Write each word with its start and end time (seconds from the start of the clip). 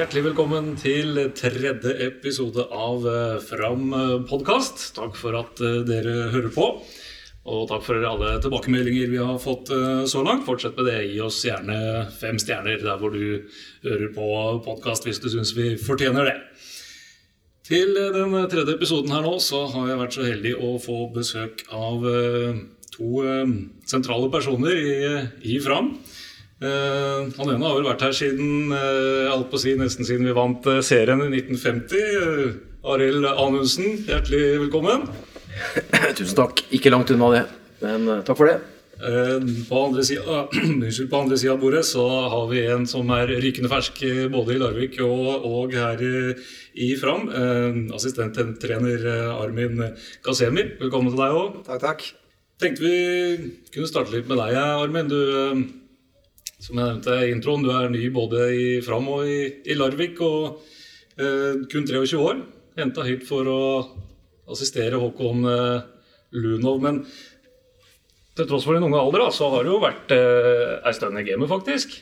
Hjertelig 0.00 0.30
velkommen 0.30 0.68
til 0.80 1.18
tredje 1.36 1.90
episode 2.06 2.62
av 2.72 3.02
eh, 3.04 3.34
Fram 3.44 3.90
podkast. 4.30 4.94
Takk 4.96 5.18
for 5.20 5.36
at 5.36 5.60
eh, 5.60 5.82
dere 5.84 6.30
hører 6.32 6.46
på. 6.54 6.68
Og 7.44 7.66
takk 7.68 7.84
for 7.84 8.06
alle 8.08 8.30
tilbakemeldinger 8.40 9.10
vi 9.12 9.18
har 9.20 9.36
fått 9.42 9.68
eh, 9.76 10.06
så 10.08 10.22
langt. 10.24 10.46
Fortsett 10.46 10.78
med 10.80 10.88
det. 10.88 11.02
Gi 11.10 11.20
oss 11.20 11.42
gjerne 11.44 12.06
fem 12.16 12.40
stjerner 12.40 12.80
der 12.80 12.96
hvor 12.96 13.12
du 13.12 13.44
hører 13.84 14.06
på 14.14 14.30
podkast 14.64 15.04
hvis 15.04 15.20
du 15.20 15.28
syns 15.34 15.52
vi 15.58 15.74
fortjener 15.76 16.30
det. 16.30 16.38
Til 17.68 17.92
den 18.16 18.38
tredje 18.48 18.78
episoden 18.78 19.12
her 19.12 19.28
nå 19.28 19.34
så 19.36 19.66
har 19.74 19.90
jeg 19.90 20.00
vært 20.00 20.16
så 20.16 20.24
heldig 20.30 20.54
å 20.64 20.72
få 20.80 20.98
besøk 21.12 21.66
av 21.76 22.08
to 22.96 23.28
sentrale 23.84 24.32
personer 24.32 24.80
i, 24.80 24.96
i 25.44 25.60
Fram. 25.60 25.92
Uh, 26.60 27.30
han 27.38 27.48
ene 27.54 27.64
har 27.64 27.78
vel 27.78 27.86
vært 27.88 28.02
her 28.04 28.12
siden 28.12 28.68
uh, 28.68 29.30
alt 29.32 29.46
på 29.48 29.56
å 29.56 29.60
si, 29.62 29.72
nesten 29.80 30.04
siden 30.04 30.26
vi 30.28 30.34
vant 30.36 30.66
uh, 30.68 30.82
serien 30.84 31.22
i 31.24 31.30
1950. 31.38 32.02
Uh, 32.20 32.90
Arild 32.92 33.24
Anundsen, 33.30 33.94
hjertelig 34.04 34.58
velkommen. 34.66 35.06
Tusen 36.18 36.36
takk. 36.36 36.60
Ikke 36.76 36.92
langt 36.92 37.12
unna 37.14 37.30
det, 37.32 37.42
men 37.80 38.12
takk 38.28 38.36
for 38.42 38.52
det. 38.52 38.58
på 39.70 39.80
andre 39.80 40.04
sida 41.40 41.54
av 41.54 41.64
bordet 41.64 41.82
så 41.88 42.04
har 42.28 42.46
vi 42.52 42.66
en 42.68 42.84
som 42.88 43.08
er 43.16 43.32
rykende 43.40 43.72
fersk 43.72 44.04
både 44.32 44.58
i 44.58 44.60
Larvik 44.60 45.00
og, 45.00 45.48
og 45.48 45.72
her 45.72 46.04
i 46.76 46.92
Fram. 47.00 47.28
Assistenttrener 47.96 49.08
Armin 49.32 49.80
Kasemi, 50.20 50.68
velkommen 50.80 51.16
til 51.16 51.24
deg 51.24 51.40
òg. 51.40 51.60
Takk, 51.72 51.84
takk. 51.88 52.08
Tenkte 52.60 52.84
vi 52.84 53.52
kunne 53.72 53.88
starte 53.88 54.12
litt 54.12 54.28
med 54.28 54.44
deg, 54.44 54.60
Armin. 54.60 55.08
Du 55.08 55.20
som 56.60 56.76
jeg 56.76 56.84
nevnte 56.86 57.16
i 57.24 57.32
introen, 57.32 57.64
du 57.64 57.70
er 57.72 57.88
ny 57.92 58.02
både 58.12 58.48
i 58.52 58.66
Fram 58.84 59.08
og 59.12 59.28
i, 59.28 59.40
i 59.64 59.76
Larvik. 59.78 60.20
Og 60.24 60.60
eh, 61.16 61.64
kun 61.72 61.88
23 61.88 62.20
år. 62.20 62.42
Henta 62.78 63.04
hit 63.06 63.24
for 63.28 63.48
å 63.48 63.62
assistere 64.50 65.00
Håkon 65.00 65.48
eh, 65.48 65.86
Lunov. 66.36 66.82
Men 66.84 67.00
til 68.36 68.48
tross 68.48 68.66
for 68.66 68.76
din 68.76 68.86
unge 68.86 69.00
alder, 69.00 69.24
da, 69.24 69.32
så 69.34 69.48
har 69.54 69.64
du 69.64 69.72
jo 69.72 69.80
vært 69.82 70.12
eh, 70.16 70.76
ei 70.84 70.94
stund 70.96 71.20
i 71.20 71.24
gamet, 71.26 71.50
faktisk. 71.50 71.96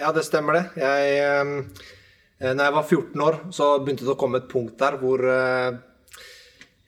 Ja, 0.00 0.12
det 0.14 0.26
stemmer 0.28 0.58
det. 0.58 0.64
Jeg, 0.82 1.16
eh, 1.24 2.52
når 2.52 2.62
jeg 2.66 2.76
var 2.76 2.86
14 2.86 3.24
år, 3.24 3.40
så 3.56 3.72
begynte 3.80 4.06
det 4.06 4.14
å 4.14 4.20
komme 4.20 4.42
et 4.42 4.52
punkt 4.52 4.76
der 4.80 5.00
hvor 5.00 5.24
eh, 5.32 5.80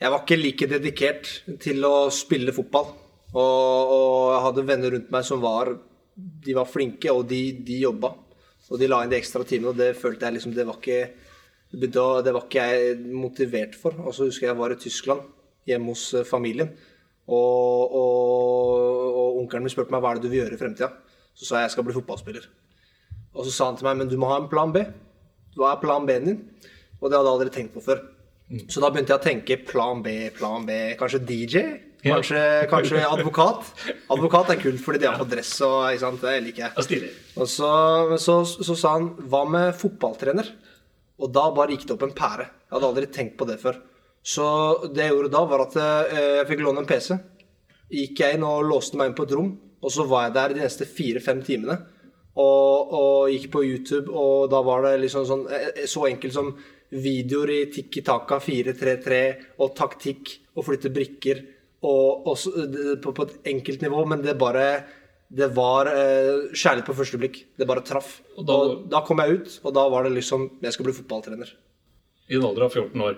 jeg 0.02 0.12
var 0.12 0.20
ikke 0.20 0.40
like 0.40 0.68
dedikert 0.68 1.32
til 1.64 1.84
å 1.88 1.96
spille 2.12 2.52
fotball. 2.52 2.92
Og, 3.34 3.40
og 3.40 4.30
jeg 4.34 4.46
hadde 4.46 4.68
venner 4.68 4.94
rundt 4.94 5.12
meg 5.14 5.26
som 5.26 5.40
var 5.42 5.72
de 6.14 6.54
var 6.56 6.70
flinke, 6.70 7.10
og 7.12 7.26
de, 7.30 7.42
de 7.66 7.80
jobba. 7.82 8.12
Og 8.70 8.80
de 8.80 8.88
la 8.88 9.02
inn 9.04 9.12
de 9.12 9.18
ekstra 9.18 9.44
timene, 9.46 9.72
og 9.72 9.78
det 9.78 9.92
følte 9.98 10.26
jeg 10.26 10.38
liksom 10.38 10.54
Det 10.56 10.66
var 10.66 10.78
ikke, 10.80 11.00
det 11.74 12.34
var 12.34 12.44
ikke 12.46 12.66
jeg 12.70 12.98
motivert 13.12 13.78
for. 13.78 13.96
Og 14.04 14.14
så 14.14 14.28
husker 14.28 14.46
jeg 14.46 14.54
jeg 14.54 14.60
var 14.60 14.74
i 14.74 14.80
Tyskland, 14.80 15.24
hjemme 15.68 15.92
hos 15.92 16.06
eh, 16.14 16.26
familien. 16.28 16.70
Og, 17.24 17.94
og, 17.96 19.16
og 19.16 19.40
onkelen 19.42 19.64
min 19.64 19.72
spurte 19.72 19.94
meg 19.94 20.04
hva 20.04 20.12
er 20.12 20.20
det 20.20 20.26
du 20.26 20.32
vil 20.32 20.42
gjøre 20.42 20.58
i 20.58 20.60
fremtida. 20.60 20.90
Så 21.34 21.48
sa 21.48 21.58
jeg 21.58 21.68
jeg 21.68 21.76
skal 21.76 21.88
bli 21.88 21.96
fotballspiller. 21.96 22.48
Og 23.34 23.46
så 23.46 23.52
sa 23.52 23.68
han 23.70 23.78
til 23.78 23.88
meg 23.88 23.98
men 24.00 24.10
du 24.10 24.18
må 24.20 24.30
ha 24.30 24.38
en 24.40 24.50
plan 24.50 24.72
B. 24.74 24.84
Hva 25.58 25.72
er 25.72 25.80
plan 25.82 26.06
B-en 26.06 26.28
din? 26.28 26.42
Og 27.00 27.08
det 27.08 27.18
hadde 27.18 27.26
jeg 27.26 27.36
aldri 27.36 27.54
tenkt 27.54 27.74
på 27.74 27.82
før. 27.84 28.04
Mm. 28.50 28.66
Så 28.68 28.80
da 28.82 28.90
begynte 28.92 29.14
jeg 29.14 29.20
å 29.20 29.24
tenke 29.24 29.58
plan 29.66 30.02
B, 30.04 30.14
plan 30.36 30.66
B. 30.68 30.76
Kanskje 31.00 31.22
DJ? 31.26 31.64
Kanskje, 32.04 32.40
kanskje, 32.68 33.00
advokat. 33.08 33.70
Advokat 34.12 34.52
er 34.52 34.60
kult 34.60 34.82
fordi 34.84 35.00
de 35.00 35.08
har 35.08 35.16
på 35.16 35.26
dress 35.28 35.54
og 35.64 35.86
ikke 35.88 36.02
sant? 36.02 36.20
Det 36.20 36.34
liker 36.44 36.66
jeg. 36.66 37.10
Og 37.40 37.48
så, 37.48 37.70
så, 38.20 38.36
så, 38.44 38.76
sa 38.76 38.92
han 38.98 39.08
hva 39.30 39.44
med 39.48 39.72
fotballtrener? 39.80 40.50
Og 41.24 41.32
da 41.32 41.46
bare 41.54 41.72
gikk 41.72 41.86
det 41.88 41.94
opp 41.96 42.04
en 42.04 42.16
pære. 42.16 42.48
Jeg 42.66 42.74
hadde 42.76 42.90
aldri 42.90 43.08
tenkt 43.14 43.38
på 43.40 43.48
det 43.48 43.56
før. 43.62 43.80
Så 44.24 44.44
det 44.90 45.06
jeg 45.06 45.14
gjorde 45.14 45.32
da, 45.32 45.42
var 45.48 45.64
at 45.64 45.78
eh, 45.80 46.20
jeg 46.40 46.50
fikk 46.50 46.64
låne 46.66 46.84
en 46.84 46.90
PC. 46.90 47.16
Gikk 47.94 48.20
jeg 48.20 48.36
inn 48.36 48.46
og 48.48 48.68
låste 48.68 49.00
meg 49.00 49.10
inn 49.10 49.16
på 49.16 49.26
et 49.28 49.34
rom, 49.36 49.50
og 49.84 49.92
så 49.92 50.06
var 50.08 50.26
jeg 50.26 50.36
der 50.36 50.54
de 50.54 50.64
neste 50.64 50.88
fire-fem 50.88 51.42
timene. 51.46 51.78
Og, 52.34 52.92
og, 52.98 53.18
gikk 53.30 53.50
på 53.52 53.62
YouTube, 53.62 54.10
og 54.10 54.48
da 54.50 54.60
var 54.66 54.88
det 54.88 54.96
liksom 55.04 55.26
sånn 55.28 55.44
eh, 55.54 55.84
så 55.88 56.08
enkelt 56.10 56.34
som 56.36 56.52
videoer 56.94 57.52
i 57.54 57.60
Tikki 57.72 58.02
Taka 58.06 58.40
433 58.42 59.20
og 59.62 59.72
taktikk 59.78 60.32
og 60.54 60.66
flytte 60.66 60.92
brikker 60.94 61.40
og, 61.84 62.28
og 62.30 63.00
på, 63.02 63.14
på, 63.14 63.26
et 63.28 63.50
enkelt 63.54 63.84
nivå, 63.84 64.04
men 64.10 64.22
det 64.24 64.36
bare 64.40 64.68
det 65.34 65.48
var 65.56 65.88
eh, 65.90 66.52
kjærlighet 66.52 66.86
på 66.86 66.94
første 66.94 67.18
blikk. 67.18 67.40
Det 67.58 67.66
bare 67.66 67.82
traff. 67.86 68.20
Og 68.36 68.44
da, 68.46 68.54
og 68.54 68.84
da, 68.92 69.00
kom 69.06 69.22
jeg 69.22 69.38
ut, 69.38 69.56
og 69.64 69.74
da 69.74 69.86
var 69.90 70.06
det 70.06 70.12
liksom 70.18 70.44
Jeg 70.62 70.76
skal 70.76 70.86
bli 70.86 70.94
fotballtrener. 70.94 71.50
I 72.30 72.38
en 72.38 72.46
alder 72.46 72.68
av 72.68 72.76
14 72.76 73.02
år. 73.02 73.16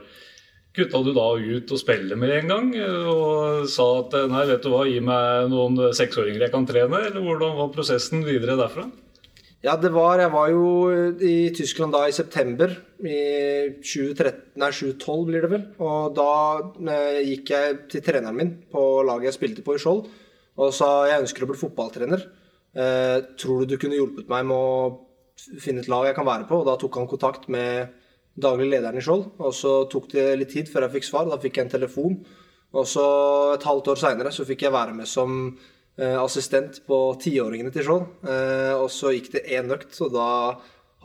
Kutta 0.77 1.01
du 1.05 1.13
da 1.17 1.27
ut 1.37 1.73
og 1.73 1.81
spille 1.81 2.17
med 2.21 2.33
en 2.37 2.51
gang 2.53 2.73
og 3.09 3.69
sa 3.73 3.85
at 4.03 4.17
nei, 4.29 4.43
vet 4.49 4.65
du 4.65 4.69
hva, 4.73 4.83
gi 4.85 4.99
meg 5.01 5.49
noen 5.49 5.79
seksåringer 5.97 6.45
jeg 6.45 6.53
kan 6.53 6.67
trene? 6.69 7.01
Eller 7.09 7.25
hvordan 7.25 7.57
var 7.57 7.71
prosessen 7.73 8.25
videre 8.27 8.59
derfra? 8.61 8.85
Ja, 9.67 9.73
det 9.75 9.91
var 9.91 10.21
Jeg 10.21 10.31
var 10.31 10.51
jo 10.53 10.67
i 11.19 11.51
Tyskland 11.51 11.91
da 11.93 12.05
i 12.07 12.15
september. 12.15 12.71
I 13.03 13.17
2013, 13.83 14.55
nei, 14.63 14.69
2012 14.71 15.25
blir 15.27 15.43
det 15.43 15.51
vel. 15.51 15.65
Og 15.83 16.15
da 16.15 16.29
eh, 16.95 17.19
gikk 17.33 17.51
jeg 17.51 17.81
til 17.91 18.05
treneren 18.07 18.39
min 18.39 18.53
på 18.71 18.85
laget 19.03 19.33
jeg 19.33 19.39
spilte 19.41 19.65
på 19.67 19.75
i 19.75 19.83
Skjold 19.83 20.07
og 20.57 20.71
sa 20.73 20.89
jeg 21.11 21.25
ønsker 21.25 21.45
å 21.45 21.51
bli 21.51 21.59
fotballtrener. 21.59 22.23
Eh, 22.79 23.19
tror 23.37 23.65
du 23.65 23.75
du 23.75 23.77
kunne 23.81 23.99
hjulpet 23.99 24.31
meg 24.31 24.47
med 24.47 24.57
å 24.57 25.59
finne 25.61 25.83
et 25.83 25.91
lag 25.91 26.07
jeg 26.07 26.17
kan 26.17 26.29
være 26.31 26.47
på? 26.47 26.63
Og 26.63 26.69
da 26.71 26.79
tok 26.79 27.01
han 27.01 27.11
kontakt 27.11 27.51
med 27.53 27.91
daglig 28.39 28.71
lederen 28.71 29.03
i 29.03 29.05
Skjold. 29.05 29.33
Og 29.43 29.53
så 29.57 29.81
tok 29.91 30.13
det 30.15 30.29
litt 30.39 30.55
tid 30.55 30.71
før 30.71 30.87
jeg 30.87 31.01
fikk 31.01 31.11
svar. 31.11 31.27
Da 31.27 31.43
fikk 31.43 31.59
jeg 31.59 31.67
en 31.67 31.75
telefon. 31.75 32.21
Og 32.77 32.87
så 32.87 33.09
et 33.57 33.67
halvt 33.67 33.97
år 33.97 34.05
seinere 34.05 34.33
så 34.35 34.47
fikk 34.47 34.69
jeg 34.69 34.79
være 34.79 34.95
med 34.95 35.11
som 35.11 35.57
assistent 35.97 36.83
på 36.87 36.97
tiåringene 37.23 37.73
til 37.73 37.87
Skjold. 37.87 38.09
Eh, 38.29 38.73
og 38.77 38.91
så 38.93 39.15
gikk 39.15 39.31
det 39.33 39.47
én 39.57 39.71
økt, 39.73 39.95
og 40.05 40.13
da 40.13 40.29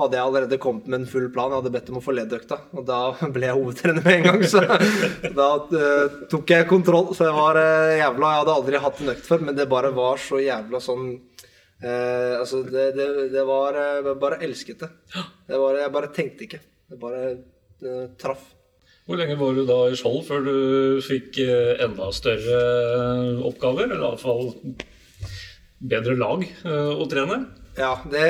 hadde 0.02 0.18
jeg 0.18 0.25
allerede 0.25 0.59
kommet 0.62 0.90
med 0.90 1.02
en 1.02 1.07
full 1.07 1.29
plan. 1.31 1.52
Jeg 1.52 1.62
hadde 1.62 1.74
bedt 1.75 1.91
om 1.94 2.00
å 2.00 2.03
få 2.03 2.16
leddøkta, 2.18 2.57
og 2.75 2.85
da 2.88 3.00
ble 3.35 3.47
jeg 3.47 3.59
hovedtrener 3.59 4.03
med 4.03 4.18
en 4.18 4.28
gang. 4.28 4.44
Så 4.52 4.63
da 5.40 5.50
uh, 5.63 6.19
tok 6.31 6.56
jeg 6.56 6.69
kontroll. 6.72 7.13
Så 7.16 7.29
jeg 7.29 7.38
var 7.38 7.62
jævla 7.62 8.34
Jeg 8.34 8.44
hadde 8.44 8.57
aldri 8.59 8.84
hatt 8.85 9.02
en 9.02 9.16
økt 9.16 9.28
før, 9.28 9.47
men 9.47 9.59
det 9.59 9.69
bare 9.72 9.94
var 9.96 10.22
så 10.22 10.41
jævla 10.44 10.84
sånn 10.84 11.08
uh, 11.16 12.34
Altså, 12.41 12.63
det, 12.68 12.91
det, 12.97 13.09
det 13.31 13.46
var 13.47 13.79
Jeg 13.79 14.18
bare 14.22 14.41
elsket 14.44 14.84
det. 14.84 14.91
det 15.47 15.62
var, 15.63 15.79
jeg 15.85 15.96
bare 16.00 16.16
tenkte 16.16 16.50
ikke. 16.50 16.66
Det 16.91 17.00
bare 17.00 17.22
traff. 18.19 18.44
Hvor 19.11 19.19
lenge 19.19 19.35
var 19.35 19.57
du 19.57 19.66
da 19.67 19.77
i 19.91 19.95
Skjold 19.99 20.22
før 20.23 20.45
du 20.45 20.57
fikk 21.03 21.41
eh, 21.44 21.81
enda 21.83 22.05
større 22.16 22.59
eh, 22.95 23.41
oppgaver? 23.44 23.89
Eller 23.89 24.05
iallfall 24.07 24.53
bedre 25.91 26.16
lag 26.16 26.45
eh, 26.47 26.94
å 26.95 27.09
trene? 27.11 27.41
Ja, 27.75 27.89
det, 28.07 28.23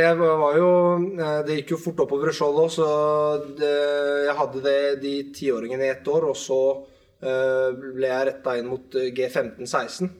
jeg 0.00 0.18
var 0.18 0.58
jo, 0.58 0.72
det 1.46 1.60
gikk 1.60 1.76
jo 1.76 1.80
fort 1.84 2.02
oppover 2.02 2.32
i 2.32 2.34
Skjold 2.34 2.60
òg, 2.64 2.74
så 2.80 2.90
det, 3.60 3.72
jeg 4.26 4.36
hadde 4.40 4.66
det 4.66 4.76
de 5.06 5.14
tiåringene 5.38 5.86
i 5.86 5.94
ett 5.94 6.10
år. 6.10 6.26
Og 6.32 6.34
så 6.42 6.60
ble 7.22 8.10
jeg 8.10 8.26
retta 8.32 8.58
inn 8.58 8.72
mot 8.74 8.98
G15-16. 9.14 10.10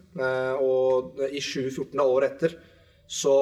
Og 0.62 1.22
i 1.26 1.42
2014, 1.42 2.06
året 2.06 2.30
etter, 2.36 2.60
så 3.10 3.34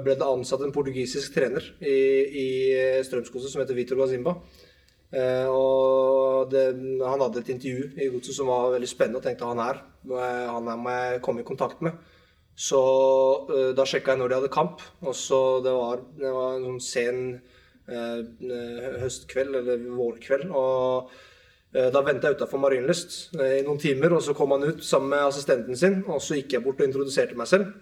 ble 0.00 0.16
det 0.16 0.24
ansatt 0.24 0.64
en 0.64 0.72
portugisisk 0.72 1.36
trener 1.36 1.68
i, 1.84 1.98
i 2.44 2.48
Strømskose 3.04 3.52
som 3.52 3.60
heter 3.60 3.76
Vitor 3.76 4.00
Gazimba. 4.00 4.38
Eh, 5.14 5.46
og 5.46 6.50
det, 6.50 6.64
han 7.04 7.22
hadde 7.22 7.42
et 7.44 7.52
intervju 7.54 7.92
i 8.02 8.10
Godset 8.10 8.34
som 8.36 8.50
var 8.50 8.72
veldig 8.74 8.90
spennende, 8.90 9.20
og 9.20 9.26
tenkte 9.26 9.46
han 9.46 9.62
her, 9.62 9.84
han 10.50 10.70
her 10.72 10.80
må 10.80 10.94
jeg 10.94 11.22
komme 11.24 11.44
i 11.44 11.46
kontakt 11.46 11.84
med. 11.84 11.94
Så 12.54 12.80
uh, 13.50 13.70
da 13.74 13.86
sjekka 13.86 14.14
jeg 14.14 14.20
når 14.20 14.30
de 14.30 14.38
hadde 14.38 14.54
kamp. 14.54 14.82
Og 15.02 15.14
så 15.18 15.40
det 15.64 15.74
var, 15.74 16.02
det 16.18 16.32
var 16.34 16.56
en 16.56 16.66
sånn 16.68 16.82
sen 16.86 17.22
eh, 17.90 18.20
høstkveld, 19.02 19.56
eller 19.60 19.88
vårkveld. 19.98 20.52
Og 20.54 21.10
uh, 21.74 21.88
da 21.94 22.04
venta 22.06 22.30
jeg 22.30 22.38
utafor 22.38 22.62
Marienlyst 22.62 23.34
i 23.34 23.64
noen 23.66 23.82
timer, 23.82 24.14
og 24.14 24.22
så 24.22 24.36
kom 24.38 24.54
han 24.54 24.68
ut 24.70 24.84
sammen 24.86 25.16
med 25.16 25.26
assistenten 25.26 25.78
sin. 25.78 25.98
Og 26.06 26.22
så 26.22 26.38
gikk 26.38 26.56
jeg 26.56 26.66
bort 26.66 26.78
og 26.78 26.86
introduserte 26.88 27.38
meg 27.38 27.50
selv. 27.50 27.74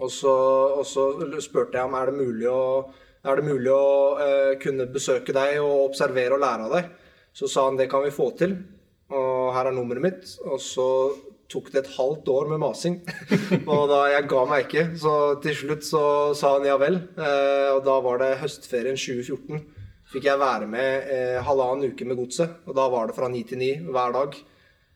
Og 0.00 0.10
så, 0.10 0.32
og 0.80 0.86
så 0.88 1.10
spurte 1.44 1.78
jeg 1.78 1.86
om 1.86 1.94
er 1.94 2.10
det 2.10 2.18
mulig 2.18 2.48
å 2.50 2.62
er 3.24 3.38
det 3.38 3.46
mulig 3.48 3.72
å 3.74 4.18
eh, 4.22 4.52
kunne 4.62 4.88
besøke 4.92 5.34
deg 5.34 5.58
og 5.62 5.88
observere 5.88 6.36
og 6.36 6.44
lære 6.44 6.68
av 6.68 6.76
deg? 6.76 6.92
Så 7.34 7.50
sa 7.50 7.66
han 7.68 7.78
det 7.78 7.88
kan 7.90 8.04
vi 8.04 8.14
få 8.14 8.30
til, 8.38 8.56
og 9.14 9.50
her 9.54 9.70
er 9.70 9.74
nummeret 9.76 10.04
mitt. 10.04 10.36
Og 10.46 10.60
så 10.62 10.88
tok 11.48 11.70
det 11.72 11.82
et 11.82 11.94
halvt 11.96 12.28
år 12.28 12.50
med 12.50 12.60
masing, 12.60 12.98
og 13.72 13.88
da 13.90 14.02
jeg 14.12 14.28
ga 14.30 14.44
meg 14.50 14.66
ikke. 14.66 14.84
Så 15.00 15.14
til 15.44 15.56
slutt 15.62 15.86
så 15.86 16.04
sa 16.38 16.56
han 16.58 16.68
ja 16.68 16.76
vel, 16.80 17.00
eh, 17.16 17.70
og 17.74 17.82
da 17.86 17.98
var 18.04 18.22
det 18.22 18.36
høstferien 18.42 18.98
2014. 18.98 19.66
Fikk 20.08 20.24
jeg 20.24 20.40
være 20.40 20.68
med 20.70 21.10
eh, 21.12 21.38
halvannen 21.44 21.92
uke 21.92 22.06
med 22.08 22.16
godset, 22.16 22.62
og 22.64 22.76
da 22.78 22.86
var 22.92 23.08
det 23.08 23.16
fra 23.16 23.28
ni 23.28 23.42
til 23.48 23.60
ni 23.60 23.74
hver 23.76 24.14
dag. 24.14 24.38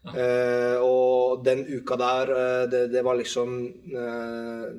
Eh, 0.02 0.78
og 0.82 1.44
den 1.44 1.66
uka 1.68 1.98
der, 2.00 2.32
eh, 2.32 2.62
det, 2.72 2.86
det, 2.90 3.04
var 3.06 3.14
liksom 3.14 3.52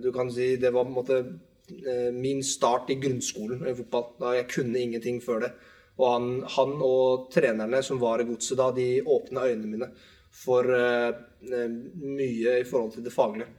Du 0.04 0.10
kan 0.12 0.28
si 0.34 0.57
det 0.60 0.74
var 0.74 0.84
på 0.84 0.92
en 0.92 0.98
måte 0.98 1.19
min 2.13 2.42
start 2.44 2.89
i 2.92 2.98
grunnskolen 3.00 3.62
i 3.69 3.75
fotball. 3.77 4.10
Da 4.19 4.33
jeg 4.36 4.50
kunne 4.51 4.81
ingenting 4.81 5.21
før 5.24 5.45
det. 5.45 5.54
Og 6.01 6.07
han, 6.10 6.30
han 6.56 6.74
og 6.81 7.27
trenerne 7.33 7.83
som 7.86 8.01
var 8.01 8.21
i 8.21 8.27
godset 8.27 8.60
da, 8.60 8.71
de 8.74 8.88
åpna 9.06 9.45
øynene 9.50 9.69
mine 9.69 9.89
for 10.33 10.65
eh, 10.74 11.12
eh, 11.45 11.69
mye 11.69 12.57
i 12.60 12.65
forhold 12.65 12.95
til 12.95 13.06
det 13.06 13.13
faglige. 13.13 13.51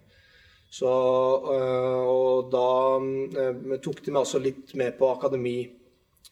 Så, 0.74 0.90
uh, 0.90 2.02
og 2.10 2.48
da 2.50 2.68
uh, 2.98 3.74
tok 3.78 4.00
de 4.02 4.10
meg 4.10 4.24
også 4.24 4.40
litt 4.42 4.72
med 4.74 4.96
på 4.98 5.06
akademi, 5.06 5.60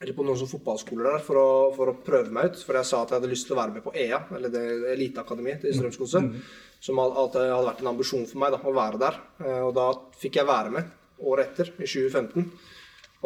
eller 0.01 0.17
på 0.17 0.25
noen 0.27 0.41
sånne 0.41 0.51
fotballskoler 0.51 1.07
der, 1.07 1.23
for 1.23 1.39
å, 1.39 1.51
for 1.77 1.93
å, 1.93 1.95
prøve 2.03 2.35
meg 2.35 2.49
ut. 2.51 2.65
For 2.67 2.75
jeg 2.75 2.89
sa 2.89 3.05
at 3.05 3.13
jeg 3.13 3.21
hadde 3.21 3.31
lyst 3.31 3.47
til 3.47 3.55
å 3.55 3.61
være 3.61 3.77
med 3.77 3.85
på 3.85 3.93
EA, 3.95 4.19
eller 4.35 4.51
det 4.51 4.65
eliteakademiet 4.97 5.63
i 5.71 5.77
Strømsgodset. 5.77 6.27
Mm. 6.27 6.75
Som 6.83 6.99
alltid 6.99 7.39
hadde 7.53 7.69
vært 7.69 7.85
en 7.85 7.93
ambisjon 7.93 8.27
for 8.27 8.43
meg 8.43 8.57
da, 8.57 8.59
å 8.67 8.75
være 8.75 8.99
der. 9.05 9.21
Eh, 9.45 9.61
og 9.63 9.71
da 9.79 9.87
fikk 10.19 10.41
jeg 10.41 10.49
være 10.49 10.75
med 10.75 10.91
året 11.19 11.53
etter, 11.53 11.73
i 11.79 11.88
2015. 11.88 12.47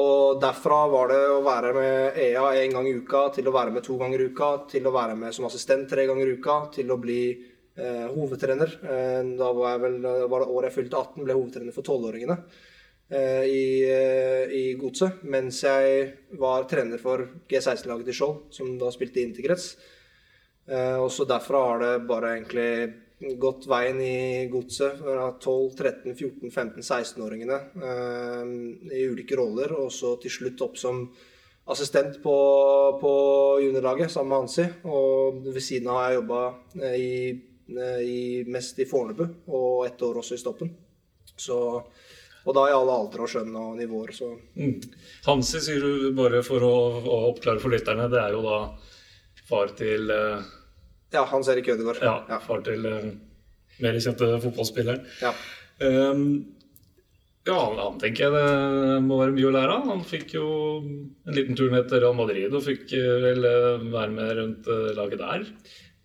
Og 0.02 0.40
derfra 0.42 0.82
var 0.92 1.08
det 1.08 1.20
å 1.32 1.40
være 1.44 1.72
med 1.72 2.18
EA 2.20 2.44
en 2.60 2.74
gang 2.76 2.88
i 2.88 2.96
uka, 2.98 3.22
til 3.32 3.48
å 3.48 3.54
være 3.54 3.72
med 3.72 3.84
to 3.86 3.96
ganger 4.00 4.20
i 4.20 4.28
uka, 4.28 4.50
til 4.68 4.88
å 4.88 4.92
være 4.92 5.16
med 5.16 5.32
som 5.32 5.46
assistent 5.48 5.88
tre 5.88 6.04
ganger 6.08 6.28
i 6.28 6.36
uka, 6.36 6.56
til 6.74 6.92
å 6.92 6.98
bli 7.00 7.20
eh, 7.32 8.06
hovedtrener. 8.12 8.76
Eh, 8.84 9.20
da 9.40 9.50
var, 9.56 9.80
vel, 9.80 9.96
var, 10.04 10.44
det 10.44 10.52
året 10.52 10.68
jeg 10.68 10.76
fylte 10.82 11.00
18, 11.00 11.24
ble 11.24 11.38
hovedtrener 11.38 11.76
for 11.76 11.88
tolvåringene 11.88 12.36
eh, 13.08 13.48
i, 13.48 13.66
eh, 13.88 14.52
i 14.52 14.64
Godset. 14.76 15.24
Mens 15.32 15.62
jeg 15.64 16.12
var 16.44 16.68
trener 16.68 17.00
for 17.00 17.24
G16-laget 17.48 18.10
til 18.10 18.20
Skjold, 18.20 18.38
som 18.58 18.76
da 18.76 18.92
spilte 18.92 19.22
i 19.22 19.28
integrets. 19.30 19.72
Eh, 20.68 20.96
og 20.98 21.08
så 21.14 21.24
derfra 21.24 21.64
har 21.70 21.84
det 21.86 21.92
bare 22.08 22.36
egentlig 22.36 22.70
gått 23.40 23.64
veien 23.70 24.00
i 24.04 24.46
godset 24.52 24.98
fra 25.00 25.30
12, 25.40 25.72
13, 25.78 26.14
14, 26.14 26.50
15, 26.50 26.82
16-åringene 26.84 27.58
eh, 27.88 28.44
i 28.98 29.06
ulike 29.08 29.38
roller, 29.38 29.72
og 29.78 29.90
så 29.94 30.14
til 30.20 30.34
slutt 30.34 30.64
opp 30.66 30.76
som 30.80 31.06
assistent 31.72 32.20
på, 32.22 32.36
på 33.00 33.12
juniorlaget 33.64 34.12
sammen 34.12 34.34
med 34.34 34.42
Hansi. 34.44 34.66
Og 34.86 35.42
ved 35.48 35.62
siden 35.64 35.90
av 35.90 36.02
har 36.02 36.10
jeg 36.10 36.20
jobba 36.20 36.42
Eh, 37.68 38.02
i, 38.02 38.44
mest 38.46 38.78
i 38.78 38.86
Fornebu, 38.86 39.26
og 39.46 39.86
ett 39.86 40.02
år 40.02 40.20
også 40.20 40.34
i 40.34 40.38
Stoppen. 40.38 40.70
Så, 41.36 41.56
og 42.44 42.54
da 42.54 42.66
i 42.68 42.74
alle 42.74 42.94
aldre 42.94 43.24
og 43.24 43.30
skjønn 43.32 43.56
og 43.58 43.72
nivåer. 43.80 44.12
Så. 44.14 44.28
Mm. 44.54 44.76
Hansi 45.26 45.62
sier 45.64 45.82
du 45.82 46.12
bare 46.16 46.44
for 46.46 46.62
å, 46.62 46.76
å, 47.02 47.16
oppklare 47.32 47.62
for 47.62 47.74
lytterne, 47.74 48.06
det 48.12 48.20
er 48.22 48.36
jo 48.36 48.44
da 48.46 48.60
far 49.46 49.74
til 49.78 50.10
uh, 50.14 50.46
Ja, 51.14 51.22
Hans 51.30 51.48
Erik 51.48 51.68
Ødegaard. 51.70 52.02
Ja, 52.02 52.18
ja. 52.28 52.40
far 52.42 52.62
til 52.66 52.84
uh, 52.86 53.08
mer 53.82 53.98
kjente 54.02 54.28
fotballspilleren. 54.42 55.06
Ja. 55.22 55.32
Um, 55.80 56.26
ja, 57.46 57.56
han 57.78 57.98
tenker 58.02 58.26
jeg 58.26 58.34
det 58.34 59.02
må 59.06 59.20
være 59.20 59.34
mye 59.36 59.46
å 59.46 59.54
lære 59.54 59.74
av. 59.78 59.88
Han 59.92 60.02
fikk 60.06 60.34
jo 60.34 60.46
en 60.82 61.36
liten 61.36 61.58
tur 61.58 61.70
ned 61.70 61.86
til 61.86 62.02
Real 62.02 62.16
Madrid 62.18 62.54
og 62.58 62.64
fikk 62.66 62.90
vel 63.22 63.46
være 63.92 64.08
med 64.10 64.32
rundt 64.40 64.70
laget 64.98 65.22
der. 65.22 65.44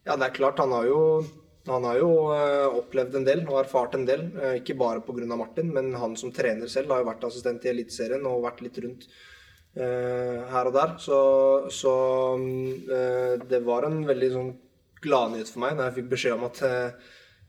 Ja, 0.05 0.13
det 0.13 0.27
er 0.27 0.35
klart. 0.35 0.61
Han 0.61 0.75
har 0.75 0.85
jo 0.85 0.99
han 1.65 1.85
har 1.85 1.97
jo 1.97 2.11
opplevd 2.77 3.17
en 3.17 3.25
del 3.25 3.41
og 3.47 3.59
erfart 3.63 3.97
en 3.97 4.05
del, 4.05 4.27
ikke 4.57 4.77
bare 4.77 5.01
pga. 5.05 5.25
Martin, 5.33 5.73
men 5.73 5.91
han 5.97 6.13
som 6.17 6.33
trener 6.33 6.69
selv 6.69 6.93
har 6.93 7.01
jo 7.01 7.09
vært 7.09 7.25
assistent 7.25 7.65
i 7.65 7.73
Eliteserien 7.73 8.25
og 8.29 8.45
vært 8.45 8.61
litt 8.65 8.77
rundt 8.85 9.09
her 9.73 10.69
og 10.69 10.77
der. 10.77 10.95
Så, 11.01 11.19
så 11.73 11.93
det 13.49 13.65
var 13.65 13.89
en 13.89 14.03
veldig 14.05 14.31
sånn 14.37 14.53
gladnyhet 15.01 15.51
for 15.51 15.63
meg 15.65 15.77
da 15.77 15.89
jeg 15.89 15.99
fikk 15.99 16.11
beskjed 16.11 16.37
om 16.37 16.47
at 16.49 16.63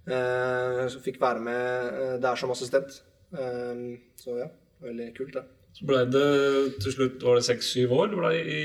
jeg 0.02 1.02
fikk 1.04 1.20
være 1.22 1.43
med 1.46 2.22
der 2.25 2.38
som 2.38 2.50
assistent. 2.50 2.96
så 4.19 4.38
ja, 4.38 4.49
veldig 4.82 5.10
kult, 5.16 5.37
det. 5.37 5.44
Så 5.72 5.87
ble 5.88 6.02
det 6.10 6.28
til 6.82 6.94
slutt 6.96 7.22
var 7.25 7.38
det 7.38 7.46
seks-syv 7.46 7.93
år 7.96 8.10
du 8.12 8.19
ble 8.19 8.32
i, 8.40 8.64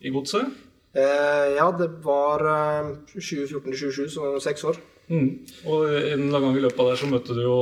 i 0.00 0.12
godset? 0.14 0.48
Eh, 0.92 1.46
ja, 1.56 1.66
det 1.76 1.88
var 2.04 2.44
eh, 2.44 2.90
2014 3.14 3.64
til 3.64 3.78
2027, 3.80 4.10
så 4.12 4.32
seks 4.44 4.64
år. 4.68 4.80
Mm. 5.08 5.28
Og 5.68 5.86
en 5.88 5.94
eller 5.96 6.36
annen 6.36 6.44
gang 6.46 6.58
i 6.58 6.64
løpet 6.64 6.82
av 6.84 6.90
der 6.90 7.00
så 7.00 7.08
møtte 7.08 7.36
du 7.36 7.42
jo 7.44 7.60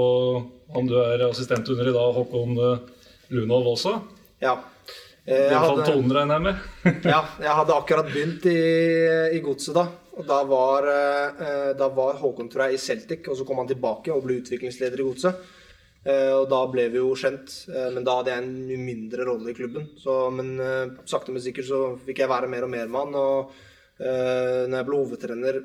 han 0.74 0.86
du 0.86 0.96
er 1.02 1.22
assistent 1.26 1.70
under 1.72 1.90
i 1.90 1.94
dag, 1.94 2.16
Håkon 2.16 2.58
eh, 2.58 2.82
Lunov 3.34 3.72
også. 3.72 3.96
Ja. 4.42 4.56
Eh, 5.26 5.46
du 5.50 5.56
fant 5.56 5.86
tonen, 5.86 6.14
regner 6.14 6.38
jeg 6.38 6.46
med? 6.46 7.06
ja, 7.14 7.22
jeg 7.42 7.56
hadde 7.60 7.76
akkurat 7.76 8.10
begynt 8.10 8.46
i, 8.50 8.60
i 9.34 9.42
godset 9.44 9.78
da. 9.78 9.86
Og 10.18 10.26
da 10.26 10.42
var, 10.44 10.86
eh, 10.90 11.72
da 11.78 11.88
var 11.94 12.18
Håkon 12.18 12.50
tror 12.50 12.66
jeg, 12.66 12.74
i 12.74 12.82
Celtic, 12.82 13.28
og 13.28 13.36
så 13.38 13.46
kom 13.46 13.62
han 13.62 13.70
tilbake 13.70 14.12
og 14.12 14.24
ble 14.24 14.40
utviklingsleder 14.40 15.00
i 15.00 15.06
godset. 15.06 15.50
Eh, 16.04 16.32
og 16.32 16.48
da 16.50 16.60
ble 16.72 16.88
vi 16.90 16.98
jo 16.98 17.14
kjent, 17.14 17.68
eh, 17.68 17.90
men 17.94 18.04
da 18.04 18.16
hadde 18.18 18.32
jeg 18.32 18.42
en 18.42 18.86
mindre 18.86 19.26
rolle 19.28 19.50
i 19.50 19.56
klubben. 19.56 19.90
Så, 20.00 20.30
men 20.34 20.56
sakte, 21.06 21.32
men 21.32 21.42
sikkert 21.42 21.68
så 21.68 21.82
fikk 22.06 22.24
jeg 22.24 22.32
være 22.32 22.48
mer 22.48 22.66
og 22.66 22.72
mer 22.72 22.88
han. 22.88 23.14
Og 23.14 23.52
når 24.00 24.76
jeg 24.78 24.86
ble 24.88 24.96
hovedtrener 24.96 25.56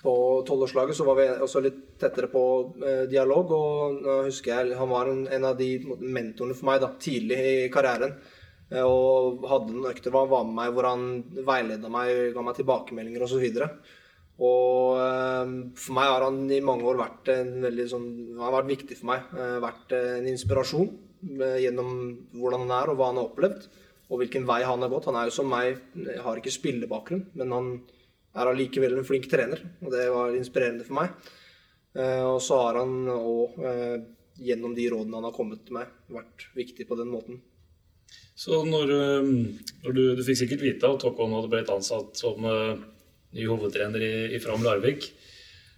på 0.00 0.12
tolvårslaget, 0.48 0.96
så 0.96 1.04
var 1.04 1.18
vi 1.18 1.26
også 1.28 1.60
litt 1.60 1.82
tettere 2.00 2.30
på 2.32 2.42
dialog. 3.10 3.52
Og 3.52 3.98
nå 4.00 4.14
husker 4.24 4.54
jeg 4.54 4.78
han 4.78 4.88
var 4.88 5.10
en, 5.12 5.44
av 5.44 5.58
de 5.58 5.74
mentorene 6.00 6.56
for 6.56 6.70
meg 6.70 6.80
da, 6.80 6.94
tidlig 6.96 7.38
i 7.38 7.68
karrieren. 7.72 8.16
Uh, 8.68 8.84
og 8.84 9.46
hadde 9.48 9.72
noen 9.72 9.92
økter 9.92 10.12
hvor 10.12 10.26
han 10.26 10.32
var 10.34 10.44
med 10.48 10.58
meg, 10.58 10.74
hvor 10.76 10.90
han 10.90 11.06
veileda 11.46 11.92
meg, 11.92 12.34
ga 12.34 12.44
meg 12.44 12.58
tilbakemeldinger 12.58 13.24
osv. 13.24 13.46
Og, 13.48 13.94
og 14.38 15.00
ehm, 15.02 15.54
for 15.74 15.96
meg 15.98 16.12
har 16.12 16.24
han 16.28 16.44
i 16.54 16.60
mange 16.62 16.86
år 16.86 17.00
vært 17.00 17.30
en 17.32 17.56
veldig 17.64 17.86
sånn 17.90 18.08
har 18.38 18.54
vært 18.54 18.70
viktig 18.70 18.98
for 19.00 19.10
meg. 19.10 19.32
Eh, 19.34 19.56
vært 19.64 19.94
eh, 19.96 20.10
en 20.20 20.28
inspirasjon 20.30 20.92
eh, 21.40 21.58
gjennom 21.64 21.90
hvordan 22.36 22.66
han 22.66 22.74
er 22.76 22.92
og 22.92 23.00
hva 23.00 23.08
han 23.10 23.18
har 23.18 23.30
opplevd. 23.32 23.66
Og 24.08 24.22
hvilken 24.22 24.46
vei 24.48 24.60
han 24.64 24.84
har 24.84 24.92
gått. 24.92 25.08
Han 25.10 25.18
er 25.20 25.28
jo 25.28 25.34
som 25.36 25.50
meg, 25.50 25.82
har 26.22 26.38
ikke 26.38 26.54
spillebakgrunn, 26.54 27.26
men 27.36 27.50
han 27.52 27.72
er 28.38 28.48
allikevel 28.48 28.94
en 28.96 29.08
flink 29.08 29.26
trener. 29.28 29.60
Og 29.82 29.90
det 29.92 30.06
var 30.14 30.38
inspirerende 30.38 30.86
for 30.86 30.96
meg. 31.02 31.34
Og 32.24 32.38
så 32.40 32.56
har 32.62 32.78
han 32.78 32.94
òg, 33.12 33.58
gjennom 34.40 34.72
de 34.72 34.86
rådene 34.94 35.18
han 35.18 35.26
har 35.28 35.36
kommet 35.36 35.60
til 35.66 35.76
meg, 35.76 35.92
vært 36.14 36.46
viktig 36.56 36.88
på 36.88 36.96
den 36.96 37.12
måten. 37.12 37.42
Så 38.38 38.62
når, 38.66 38.92
når 39.84 39.96
du, 39.96 40.02
du 40.14 40.22
fikk 40.22 40.44
sikkert 40.44 40.62
vite 40.62 40.90
at 40.94 41.02
Håkon 41.02 41.34
hadde 41.34 41.50
blitt 41.50 41.72
ansatt 41.74 42.20
som 42.20 42.44
ny 42.44 43.48
hovedtrener 43.48 44.04
i, 44.04 44.12
i 44.36 44.38
Fram 44.42 44.62
Larvik. 44.62 45.08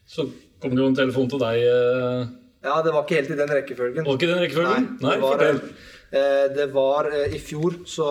Så 0.05 0.27
kom 0.61 0.75
det 0.75 0.85
jo 0.85 0.91
en 0.91 0.99
telefon 0.99 1.31
til 1.33 1.41
deg. 1.41 1.63
Uh... 1.65 2.29
Ja, 2.61 2.83
det 2.85 2.93
var 2.93 3.07
ikke 3.07 3.23
helt 3.23 3.33
i 3.33 3.39
den 3.39 3.55
rekkefølgen. 3.57 4.05
Var 4.05 4.19
ikke 4.19 4.29
den 4.29 4.43
rekkefølgen? 4.45 4.91
Nei, 5.01 5.15
Nei 5.15 5.17
fortell. 5.23 5.63
Eh, 6.11 6.47
det 6.51 6.67
var 6.75 7.07
eh, 7.15 7.35
i 7.37 7.39
fjor, 7.39 7.77
så 7.87 8.07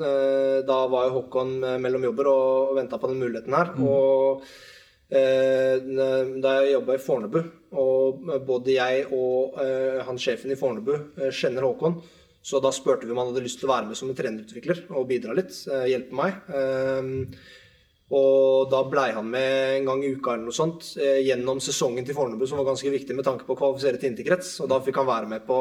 eh, 0.00 0.58
da 0.64 0.78
var 0.88 1.06
jo 1.06 1.18
Håkon 1.18 1.58
mellom 1.82 2.06
jobber 2.08 2.30
og 2.30 2.70
venta 2.78 2.96
på 2.96 3.10
den 3.10 3.20
muligheten 3.20 3.56
her. 3.56 3.74
Mm. 3.76 3.88
Og 3.88 4.46
da 5.12 6.52
jeg 6.56 6.70
jobba 6.72 6.94
i 6.96 7.00
Fornebu, 7.04 7.36
og 7.76 8.30
både 8.46 8.78
jeg 8.78 9.02
og 9.12 9.58
han 10.06 10.16
sjefen 10.16 10.54
i 10.54 10.56
Fornebu 10.56 10.94
kjenner 11.28 11.66
Håkon, 11.66 11.98
så 12.42 12.58
da 12.62 12.72
spurte 12.74 13.06
vi 13.06 13.14
om 13.14 13.20
han 13.22 13.30
hadde 13.30 13.44
lyst 13.44 13.60
til 13.62 13.70
å 13.70 13.74
være 13.76 13.88
med 13.90 13.98
som 13.98 14.10
en 14.10 14.18
trenerutvikler 14.18 14.84
og 14.90 15.06
bidra 15.10 15.34
litt. 15.38 15.54
Hjelpe 15.86 16.16
meg. 16.18 16.40
Og 18.12 18.68
da 18.68 18.82
blei 18.84 19.10
han 19.16 19.28
med 19.32 19.78
en 19.78 19.86
gang 19.88 20.02
i 20.04 20.10
uka 20.12 20.34
eller 20.34 20.50
noe 20.50 20.56
sånt 20.56 20.90
eh, 21.00 21.22
gjennom 21.24 21.62
sesongen 21.64 22.04
til 22.04 22.16
Fornebu, 22.16 22.44
som 22.48 22.60
var 22.60 22.68
ganske 22.68 22.92
viktig 22.92 23.16
med 23.16 23.24
tanke 23.24 23.46
på 23.48 23.54
å 23.54 23.60
kvalifisere 23.60 24.00
til 24.00 24.10
interkrets. 24.10 24.58
Og 24.60 24.68
da 24.68 24.82
fikk 24.84 25.00
han 25.00 25.08
være 25.08 25.30
med 25.30 25.46
på 25.46 25.56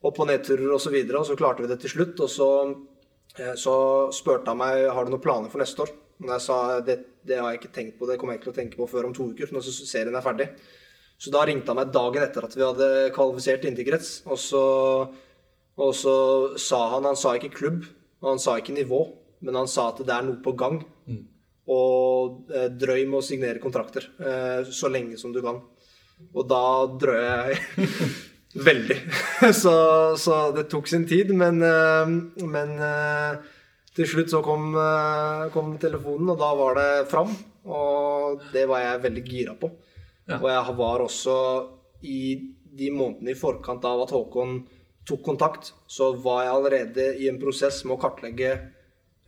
opp- 0.00 0.22
og 0.24 0.30
nedturer 0.30 0.72
osv., 0.72 0.96
og, 1.02 1.12
og 1.20 1.26
så 1.28 1.36
klarte 1.36 1.66
vi 1.66 1.68
det 1.68 1.76
til 1.82 1.92
slutt. 1.92 2.22
Og 2.24 2.32
så, 2.32 2.48
eh, 3.36 3.52
så 3.60 3.74
spurte 4.16 4.54
han 4.54 4.62
meg 4.62 4.86
har 4.88 5.04
du 5.04 5.12
noen 5.12 5.24
planer 5.26 5.52
for 5.52 5.60
neste 5.60 5.84
år. 5.84 5.92
Men 6.20 6.38
jeg 6.38 6.46
sa 6.46 6.58
det, 6.84 6.96
det 7.28 7.36
har 7.40 7.52
jeg 7.52 7.60
ikke 7.60 7.74
tenkt 7.76 7.98
på, 7.98 8.08
det 8.08 8.16
kommer 8.20 8.34
jeg 8.36 8.40
ikke 8.40 8.48
til 8.48 8.54
å 8.54 8.60
tenke 8.62 8.80
på 8.80 8.88
før 8.88 9.08
om 9.08 9.16
to 9.16 9.28
uker, 9.32 9.52
når 9.52 9.68
serien 9.68 10.16
er 10.16 10.24
ferdig. 10.24 10.48
Så 11.20 11.32
da 11.32 11.44
ringte 11.44 11.68
han 11.68 11.76
meg 11.76 11.92
dagen 11.92 12.24
etter 12.24 12.46
at 12.46 12.56
vi 12.56 12.64
hadde 12.64 12.88
kvalifisert 13.12 13.60
til 13.60 13.74
interkrets. 13.74 14.22
Og 14.32 14.40
så, 14.40 14.64
og 15.80 15.94
så 15.96 16.14
sa 16.60 16.80
han 16.94 17.08
Han 17.08 17.16
sa 17.16 17.34
ikke 17.36 17.54
klubb, 17.56 17.84
og 18.20 18.34
han 18.34 18.42
sa 18.42 18.58
ikke 18.60 18.76
nivå, 18.76 19.04
men 19.40 19.56
han 19.56 19.68
sa 19.70 19.88
at 19.90 20.02
det 20.04 20.14
er 20.14 20.26
noe 20.26 20.42
på 20.44 20.52
gang. 20.58 20.82
Mm 21.08 21.24
og 21.70 22.50
eh, 22.54 22.70
drøy 22.72 23.04
med 23.06 23.20
å 23.20 23.24
signere 23.24 23.62
kontrakter 23.62 24.08
eh, 24.18 24.66
så 24.66 24.90
lenge 24.90 25.18
som 25.20 25.34
du 25.34 25.40
kan. 25.44 25.60
Og 26.34 26.48
da 26.48 26.62
drøy 27.00 27.20
jeg 27.20 27.90
veldig. 28.68 28.98
så, 29.62 29.74
så, 30.18 30.40
det 30.56 30.66
tok 30.72 30.90
sin 30.90 31.06
tid, 31.08 31.32
men, 31.36 31.62
eh, 31.62 32.14
men 32.42 32.74
til 33.94 34.08
slutt 34.08 34.32
så 34.32 34.42
kom, 34.44 34.72
kom, 35.54 35.74
telefonen, 35.82 36.32
og 36.32 36.40
da 36.40 36.50
var 36.58 36.80
det 36.80 36.90
fram. 37.10 37.32
Og 37.70 38.42
det 38.54 38.64
var 38.70 38.84
jeg 38.84 39.04
veldig 39.04 39.24
gira 39.26 39.54
på. 39.58 39.70
Ja. 40.30 40.38
Og 40.40 40.48
jeg 40.48 40.76
var 40.78 41.04
også 41.04 41.36
i 42.06 42.20
de 42.80 42.88
månedene 42.94 43.34
i 43.34 43.38
forkant 43.38 43.84
av 43.84 44.04
at 44.04 44.12
Håkon 44.14 44.60
tok 45.08 45.22
kontakt, 45.24 45.72
så 45.86 46.12
var 46.12 46.44
jeg 46.44 46.54
allerede 46.54 47.06
i 47.20 47.28
en 47.30 47.40
prosess 47.40 47.82
med 47.84 47.96
å 47.96 48.00
kartlegge 48.02 48.50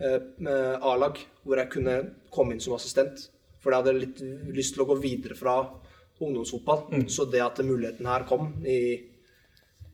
eh, 0.02 0.74
A-lag, 0.80 1.20
hvor 1.42 1.62
jeg 1.62 1.72
kunne 1.72 1.96
komme 2.32 2.54
inn 2.54 2.62
som 2.62 2.76
assistent. 2.76 3.28
For 3.62 3.72
jeg 3.72 3.82
hadde 3.82 3.98
litt 3.98 4.20
lyst 4.54 4.76
til 4.76 4.84
å 4.84 4.90
gå 4.90 4.98
videre 5.02 5.38
fra 5.38 5.56
ungdomsfotball. 6.22 6.84
Mm. 6.92 7.08
Så 7.10 7.26
det 7.30 7.42
at 7.44 7.62
muligheten 7.66 8.08
her 8.10 8.26
kom 8.28 8.52
i 8.66 9.08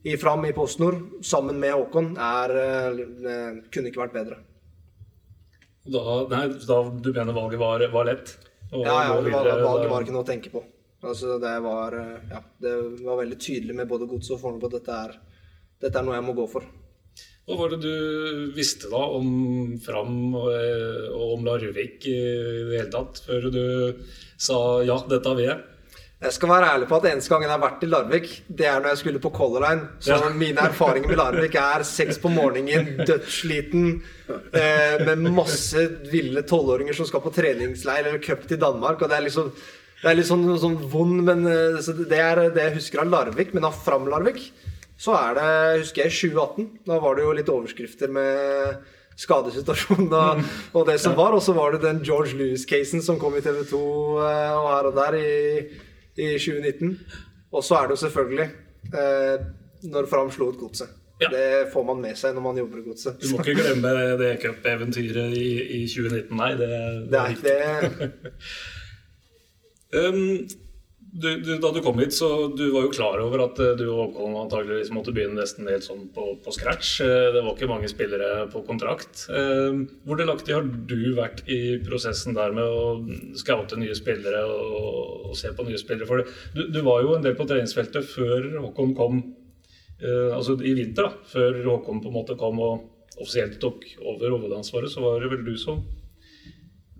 i 0.07 0.13
Fram 0.15 0.45
i 0.47 0.53
PostNord 0.55 1.25
sammen 1.27 1.57
med 1.59 1.73
Håkon 1.75 2.13
er, 2.23 2.53
eh, 2.55 3.57
kunne 3.67 3.89
ikke 3.89 3.99
vært 3.99 4.13
bedre. 4.15 4.37
Da, 5.89 6.03
nei, 6.31 6.45
da 6.67 6.77
du 6.87 7.09
mener 7.11 7.35
valget 7.35 7.59
var, 7.59 7.83
var 7.91 8.07
lett? 8.07 8.31
Ja, 8.71 8.79
ja 8.85 9.17
det 9.19 9.33
var, 9.33 9.49
valget 9.59 9.91
var 9.91 10.05
ikke 10.05 10.15
noe 10.15 10.23
å 10.23 10.29
tenke 10.29 10.53
på. 10.53 10.63
Altså, 11.03 11.37
det, 11.39 11.51
var, 11.63 11.95
ja, 12.29 12.39
det 12.59 12.73
var 13.03 13.19
veldig 13.21 13.39
tydelig 13.39 13.75
med 13.75 13.87
både 13.91 14.07
gods 14.07 14.31
og 14.35 14.41
Fornebu 14.41 14.67
at 14.67 14.77
dette 14.77 14.97
er, 15.07 15.13
dette 15.79 15.99
er 15.99 16.05
noe 16.05 16.17
jeg 16.17 16.27
må 16.27 16.35
gå 16.37 16.45
for. 16.51 16.67
Hva 17.49 17.55
var 17.57 17.71
det 17.73 17.79
du 17.81 18.51
visste 18.53 18.91
da 18.91 18.99
om 19.17 19.29
Fram 19.81 20.35
og, 20.37 20.51
og 21.15 21.31
om 21.33 21.47
Larvik 21.47 22.05
i 22.05 22.19
det 22.69 22.75
hele 22.75 22.91
tatt, 22.93 23.23
før 23.25 23.49
du 23.49 23.63
sa 24.37 24.59
ja, 24.85 24.99
dette 25.09 25.33
vil 25.39 25.47
jeg? 25.47 25.59
Jeg 26.19 26.35
skal 26.35 26.51
være 26.51 26.69
ærlig 26.75 26.87
på 26.89 26.97
at 26.97 27.05
eneste 27.07 27.31
gangen 27.31 27.47
jeg 27.47 27.55
har 27.55 27.61
vært 27.63 27.83
i 27.85 27.89
Larvik, 27.89 28.25
det 28.51 28.65
er 28.67 28.81
når 28.83 28.91
jeg 28.91 28.99
skulle 29.01 29.21
på 29.23 29.31
Color 29.33 29.63
Line. 29.63 29.85
Så 30.03 30.17
ja. 30.17 30.31
mine 30.35 30.65
erfaringer 30.67 31.09
med 31.09 31.17
Larvik 31.17 31.55
er 31.55 31.85
seks 31.87 32.19
på 32.19 32.31
morgenen, 32.33 32.89
dødssliten, 33.07 33.85
eh, 34.27 35.05
med 35.07 35.29
masse 35.31 35.85
ville 36.11 36.43
tolvåringer 36.43 36.97
som 36.97 37.07
skal 37.07 37.23
på 37.23 37.31
treningsleir 37.33 38.03
eller 38.03 38.19
cup 38.21 38.43
til 38.49 38.59
Danmark. 38.59 39.01
og 39.01 39.09
det 39.09 39.15
er 39.15 39.25
liksom 39.29 39.53
det 39.99 40.11
er 40.11 40.15
litt 40.15 40.29
sånn, 40.29 40.45
sånn 40.59 40.77
vond, 40.91 41.23
men 41.27 41.47
eh, 41.47 41.79
det 42.11 42.19
er 42.19 42.45
det 42.51 42.67
jeg 42.67 42.75
husker 42.77 43.01
av 43.01 43.09
Larvik. 43.15 43.55
Men 43.55 43.71
av 43.71 43.79
Fram 43.87 44.05
Larvik 44.11 44.51
så 44.99 45.15
er 45.15 45.35
det, 45.37 45.49
husker 45.85 46.05
jeg, 46.05 46.15
2018. 46.15 46.71
Da 46.87 46.97
var 46.99 47.15
det 47.15 47.23
jo 47.23 47.35
litt 47.37 47.51
overskrifter 47.51 48.11
med 48.11 48.79
skadesituasjonen 49.19 50.11
og, 50.15 50.41
og 50.75 50.87
det 50.87 50.97
som 50.99 51.15
var. 51.15 51.35
Og 51.35 51.43
så 51.43 51.55
var 51.55 51.75
det 51.75 51.85
den 51.85 52.01
George 52.03 52.35
Lewis-casen 52.39 53.03
som 53.03 53.19
kom 53.19 53.37
i 53.39 53.43
TV 53.43 53.61
2 53.69 53.79
eh, 54.23 54.57
og 54.57 54.67
her 54.73 54.89
og 54.91 54.99
der 54.99 55.19
i 55.19 55.29
i 56.19 56.37
2019. 56.37 56.99
Og 57.51 57.63
så 57.63 57.75
er 57.75 57.87
det 57.87 57.97
jo 57.97 58.03
selvfølgelig 58.05 58.47
eh, 59.01 59.45
når 59.89 60.07
Fram 60.11 60.31
slo 60.31 60.51
ut 60.51 60.59
Godset. 60.59 60.95
Ja. 61.19 61.27
Det 61.33 61.71
får 61.73 61.83
man 61.83 62.01
med 62.01 62.15
seg 62.15 62.35
når 62.35 62.45
man 62.45 62.57
jobber 62.57 62.79
i 62.79 62.85
Godset. 62.87 63.19
Du 63.21 63.33
må 63.33 63.43
ikke 63.43 63.59
glemme 63.59 63.91
det 64.21 64.31
cupeventyret 64.43 65.35
i, 65.35 65.49
i 65.81 65.83
2019, 65.87 66.37
nei. 66.39 66.51
Det, 66.59 66.69
det, 66.69 66.79
det 67.11 67.19
er 67.19 67.29
ikke 67.35 67.45
det. 67.49 68.11
um, 69.99 70.68
du, 71.11 71.41
du, 71.41 71.57
da 71.57 71.71
du 71.73 71.79
kom 71.81 71.97
hit, 71.99 72.13
så 72.13 72.47
du 72.53 72.67
var 72.73 72.85
jo 72.85 72.91
klar 72.93 73.21
over 73.23 73.41
at 73.47 73.59
eh, 73.63 73.73
du 73.79 73.85
og 73.87 73.99
Håkon 73.99 74.35
antageligvis 74.43 74.91
måtte 74.93 75.13
begynne 75.15 75.39
nesten 75.39 75.69
helt 75.69 75.85
sånn 75.85 76.05
på, 76.13 76.25
på, 76.43 76.53
scratch. 76.53 76.99
Eh, 77.05 77.29
det 77.33 77.41
var 77.41 77.55
ikke 77.55 77.69
mange 77.71 77.89
spillere 77.89 78.45
på 78.53 78.61
kontrakt. 78.67 79.25
Eh, 79.33 79.81
hvor 80.05 80.19
delaktig 80.19 80.53
har 80.53 80.67
du 80.69 80.99
vært 81.17 81.41
i 81.49 81.79
prosessen 81.85 82.37
der 82.37 82.53
med 82.55 82.65
å 82.69 82.93
scoute 83.39 83.79
nye 83.81 83.97
spillere 83.97 84.43
og, 84.45 85.31
og 85.31 85.39
se 85.39 85.53
på 85.55 85.65
nye 85.65 85.81
spillere? 85.81 86.09
For 86.09 86.23
du, 86.55 86.63
du, 86.69 86.79
var 86.85 87.01
jo 87.05 87.15
en 87.17 87.25
del 87.25 87.37
på 87.39 87.47
treningsfeltet 87.49 88.05
før 88.13 88.45
Håkon 88.67 88.95
kom, 88.97 89.21
altså 89.99 90.53
i 90.63 90.71
vinter, 90.77 91.09
da, 91.09 91.27
før 91.27 91.57
Håkon 91.65 91.99
på 92.03 92.11
en 92.11 92.15
måte 92.15 92.37
kom 92.39 92.61
og 92.63 93.19
offisielt 93.19 93.57
tok 93.59 93.83
over 94.07 94.37
hovedansvaret, 94.37 94.91
så 94.93 95.03
var 95.03 95.19
det 95.19 95.33
vel 95.33 95.43
du 95.47 95.57
som 95.59 95.81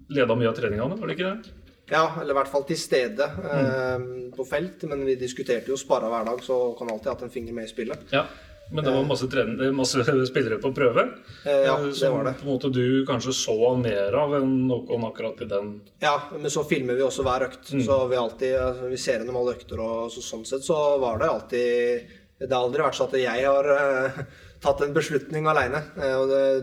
leda 0.09 0.35
mye 0.35 0.49
av 0.49 0.57
treningene, 0.57 0.97
var 0.97 1.09
det 1.09 1.15
ikke 1.15 1.29
det? 1.29 1.58
Ja, 1.89 2.03
eller 2.22 2.34
i 2.34 2.38
hvert 2.38 2.51
fall 2.51 2.65
til 2.69 2.77
stede 2.79 3.25
eh, 3.25 4.03
på 4.36 4.46
felt. 4.48 4.86
Men 4.89 5.01
vi 5.08 5.17
diskuterte 5.19 5.74
jo 5.74 5.79
spara 5.79 6.12
hver 6.12 6.27
dag, 6.29 6.43
så 6.46 6.60
kan 6.77 6.91
alltid 6.93 7.12
hatt 7.13 7.25
en 7.25 7.34
finger 7.34 7.55
med 7.55 7.67
i 7.67 7.72
spillet. 7.72 8.05
Ja, 8.13 8.25
Men 8.69 8.86
det 8.86 8.91
var 8.93 9.05
masse, 9.10 9.25
trener, 9.25 9.72
masse 9.74 10.03
spillere 10.31 10.60
på 10.62 10.69
prøve? 10.77 11.08
Eh, 11.46 11.63
ja, 11.65 11.77
det 11.81 12.12
var 12.13 12.27
det. 12.27 12.36
Som 12.38 12.43
på 12.43 12.48
en 12.48 12.51
måte 12.51 12.74
du 12.74 13.05
kanskje 13.08 13.34
så 13.34 13.58
mer 13.81 14.17
av 14.22 14.36
enn 14.38 14.51
noen 14.69 15.08
akkurat 15.10 15.41
i 15.41 15.50
den 15.50 15.72
Ja, 16.03 16.15
men 16.36 16.53
så 16.53 16.63
filmer 16.69 17.00
vi 17.00 17.05
også 17.05 17.25
hver 17.25 17.50
økt. 17.50 17.74
Mm. 17.74 17.84
Så 17.88 18.00
vi, 18.12 18.19
alltid, 18.22 18.55
altså, 18.62 18.91
vi 18.93 19.01
ser 19.01 19.24
gjennom 19.24 19.41
alle 19.41 19.58
økter, 19.58 19.81
og 19.81 20.13
så, 20.13 20.25
sånn 20.25 20.46
sett 20.46 20.67
så 20.67 20.77
var 21.01 21.17
det 21.22 21.34
alltid 21.34 22.15
Det 22.46 22.53
har 22.53 22.62
aldri 22.62 22.86
vært 22.86 23.00
sånn 23.00 23.10
at 23.10 23.19
jeg 23.19 23.48
har 23.50 23.74
uh, 23.74 24.22
tatt 24.63 24.86
en 24.86 24.93
beslutning 24.96 25.48
aleine. 25.50 25.81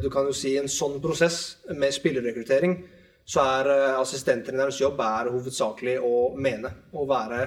Du 0.00 0.06
kan 0.12 0.28
jo 0.28 0.32
si 0.36 0.54
en 0.60 0.70
sånn 0.72 1.00
prosess 1.02 1.58
med 1.74 1.92
spillerrekruttering 1.92 2.78
så 3.26 3.42
er 3.42 3.70
uh, 3.72 4.00
assistenttrenerens 4.00 4.78
jobb 4.80 5.00
er 5.02 5.32
hovedsakelig 5.34 5.96
å 6.04 6.16
mene. 6.38 6.70
og 6.94 7.08
være 7.10 7.42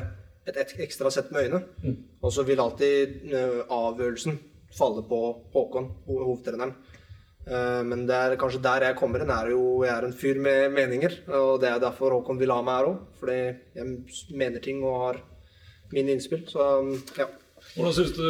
et, 0.48 0.58
et 0.58 0.76
ekstra 0.86 1.12
sett 1.14 1.32
med 1.32 1.48
øyne. 1.48 1.64
Mm. 1.84 1.98
Og 2.22 2.34
så 2.36 2.44
vil 2.48 2.62
alltid 2.64 3.20
uh, 3.32 3.62
avgjørelsen 3.72 4.40
falle 4.76 5.06
på 5.08 5.22
Håkon, 5.54 5.92
hovedtreneren. 6.10 6.76
Uh, 7.50 7.82
men 7.88 8.04
det 8.10 8.18
er 8.18 8.38
kanskje 8.40 8.62
der 8.66 8.90
jeg 8.90 9.00
kommer 9.00 9.24
inn. 9.24 9.32
er 9.34 9.54
jo, 9.56 9.84
Jeg 9.86 9.96
er 9.96 10.08
en 10.08 10.20
fyr 10.20 10.40
med 10.44 10.76
meninger. 10.76 11.22
Og 11.40 11.62
det 11.64 11.72
er 11.72 11.80
derfor 11.82 12.18
Håkon 12.18 12.42
vil 12.42 12.54
ha 12.54 12.62
meg 12.62 12.82
her 12.82 12.92
òg. 12.92 13.04
Fordi 13.22 13.40
jeg 13.80 14.36
mener 14.36 14.60
ting 14.60 14.84
og 14.84 15.00
har 15.06 15.24
mine 15.94 16.14
innspill. 16.14 16.44
Så 16.48 16.66
ja. 17.18 17.30
Hvordan 17.76 17.94
synes 17.94 18.14
du, 18.18 18.26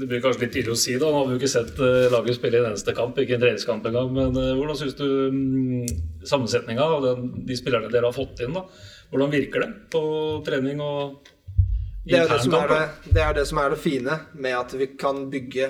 Det 0.00 0.06
blir 0.08 0.20
kanskje 0.22 0.44
litt 0.44 0.54
tidlig 0.54 0.74
å 0.74 0.78
si, 0.78 0.96
da, 1.00 1.08
nå 1.08 1.22
har 1.22 1.30
jo 1.32 1.40
ikke 1.40 1.50
sett 1.50 1.78
uh, 1.80 2.08
laget 2.12 2.36
spille 2.36 2.60
en 2.60 2.70
eneste 2.70 2.94
kamp, 2.96 3.18
ikke 3.18 3.38
en 3.38 3.44
treningskamp 3.44 3.86
engang. 3.88 4.10
Men 4.14 4.36
uh, 4.36 4.52
hvordan 4.58 4.78
syns 4.78 4.96
du 4.98 5.06
um, 5.06 5.86
sammensetninga 6.28 6.88
av 6.98 7.06
de 7.48 7.56
spillerne 7.58 7.90
dere 7.92 8.10
har 8.10 8.16
fått 8.16 8.44
inn, 8.44 8.56
da, 8.56 8.66
hvordan 9.12 9.32
virker 9.32 9.64
det 9.64 9.70
på 9.92 10.02
trening 10.46 10.82
og 10.84 11.30
det 12.02 12.18
er 12.18 12.26
det, 12.26 12.58
er 12.58 12.70
det, 12.72 13.10
det 13.14 13.22
er 13.22 13.34
det 13.36 13.42
som 13.46 13.60
er 13.62 13.70
det 13.70 13.78
fine 13.78 14.16
med 14.34 14.56
at 14.58 14.72
vi 14.74 14.88
kan 14.98 15.20
bygge 15.30 15.68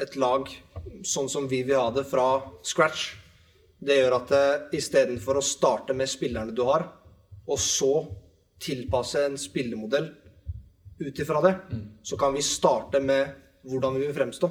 et 0.00 0.14
lag 0.16 0.48
sånn 1.04 1.28
som 1.28 1.44
vi 1.50 1.58
vil 1.66 1.76
ha 1.76 1.90
det, 1.92 2.06
fra 2.08 2.40
scratch. 2.64 3.10
Det 3.84 3.98
gjør 3.98 4.16
at 4.16 4.32
uh, 4.32 4.68
istedenfor 4.74 5.38
å 5.38 5.44
starte 5.44 5.96
med 5.96 6.08
spillerne 6.08 6.56
du 6.56 6.64
har, 6.64 6.86
og 7.44 7.60
så 7.60 7.92
tilpasse 8.64 9.26
en 9.26 9.36
spillemodell 9.40 10.08
ut 10.98 11.18
ifra 11.18 11.40
det, 11.40 11.54
mm. 11.72 11.86
så 12.02 12.16
kan 12.16 12.34
vi 12.34 12.42
starte 12.42 13.00
med 13.00 13.34
hvordan 13.64 13.96
vi 13.98 14.06
vil 14.06 14.14
fremstå. 14.16 14.50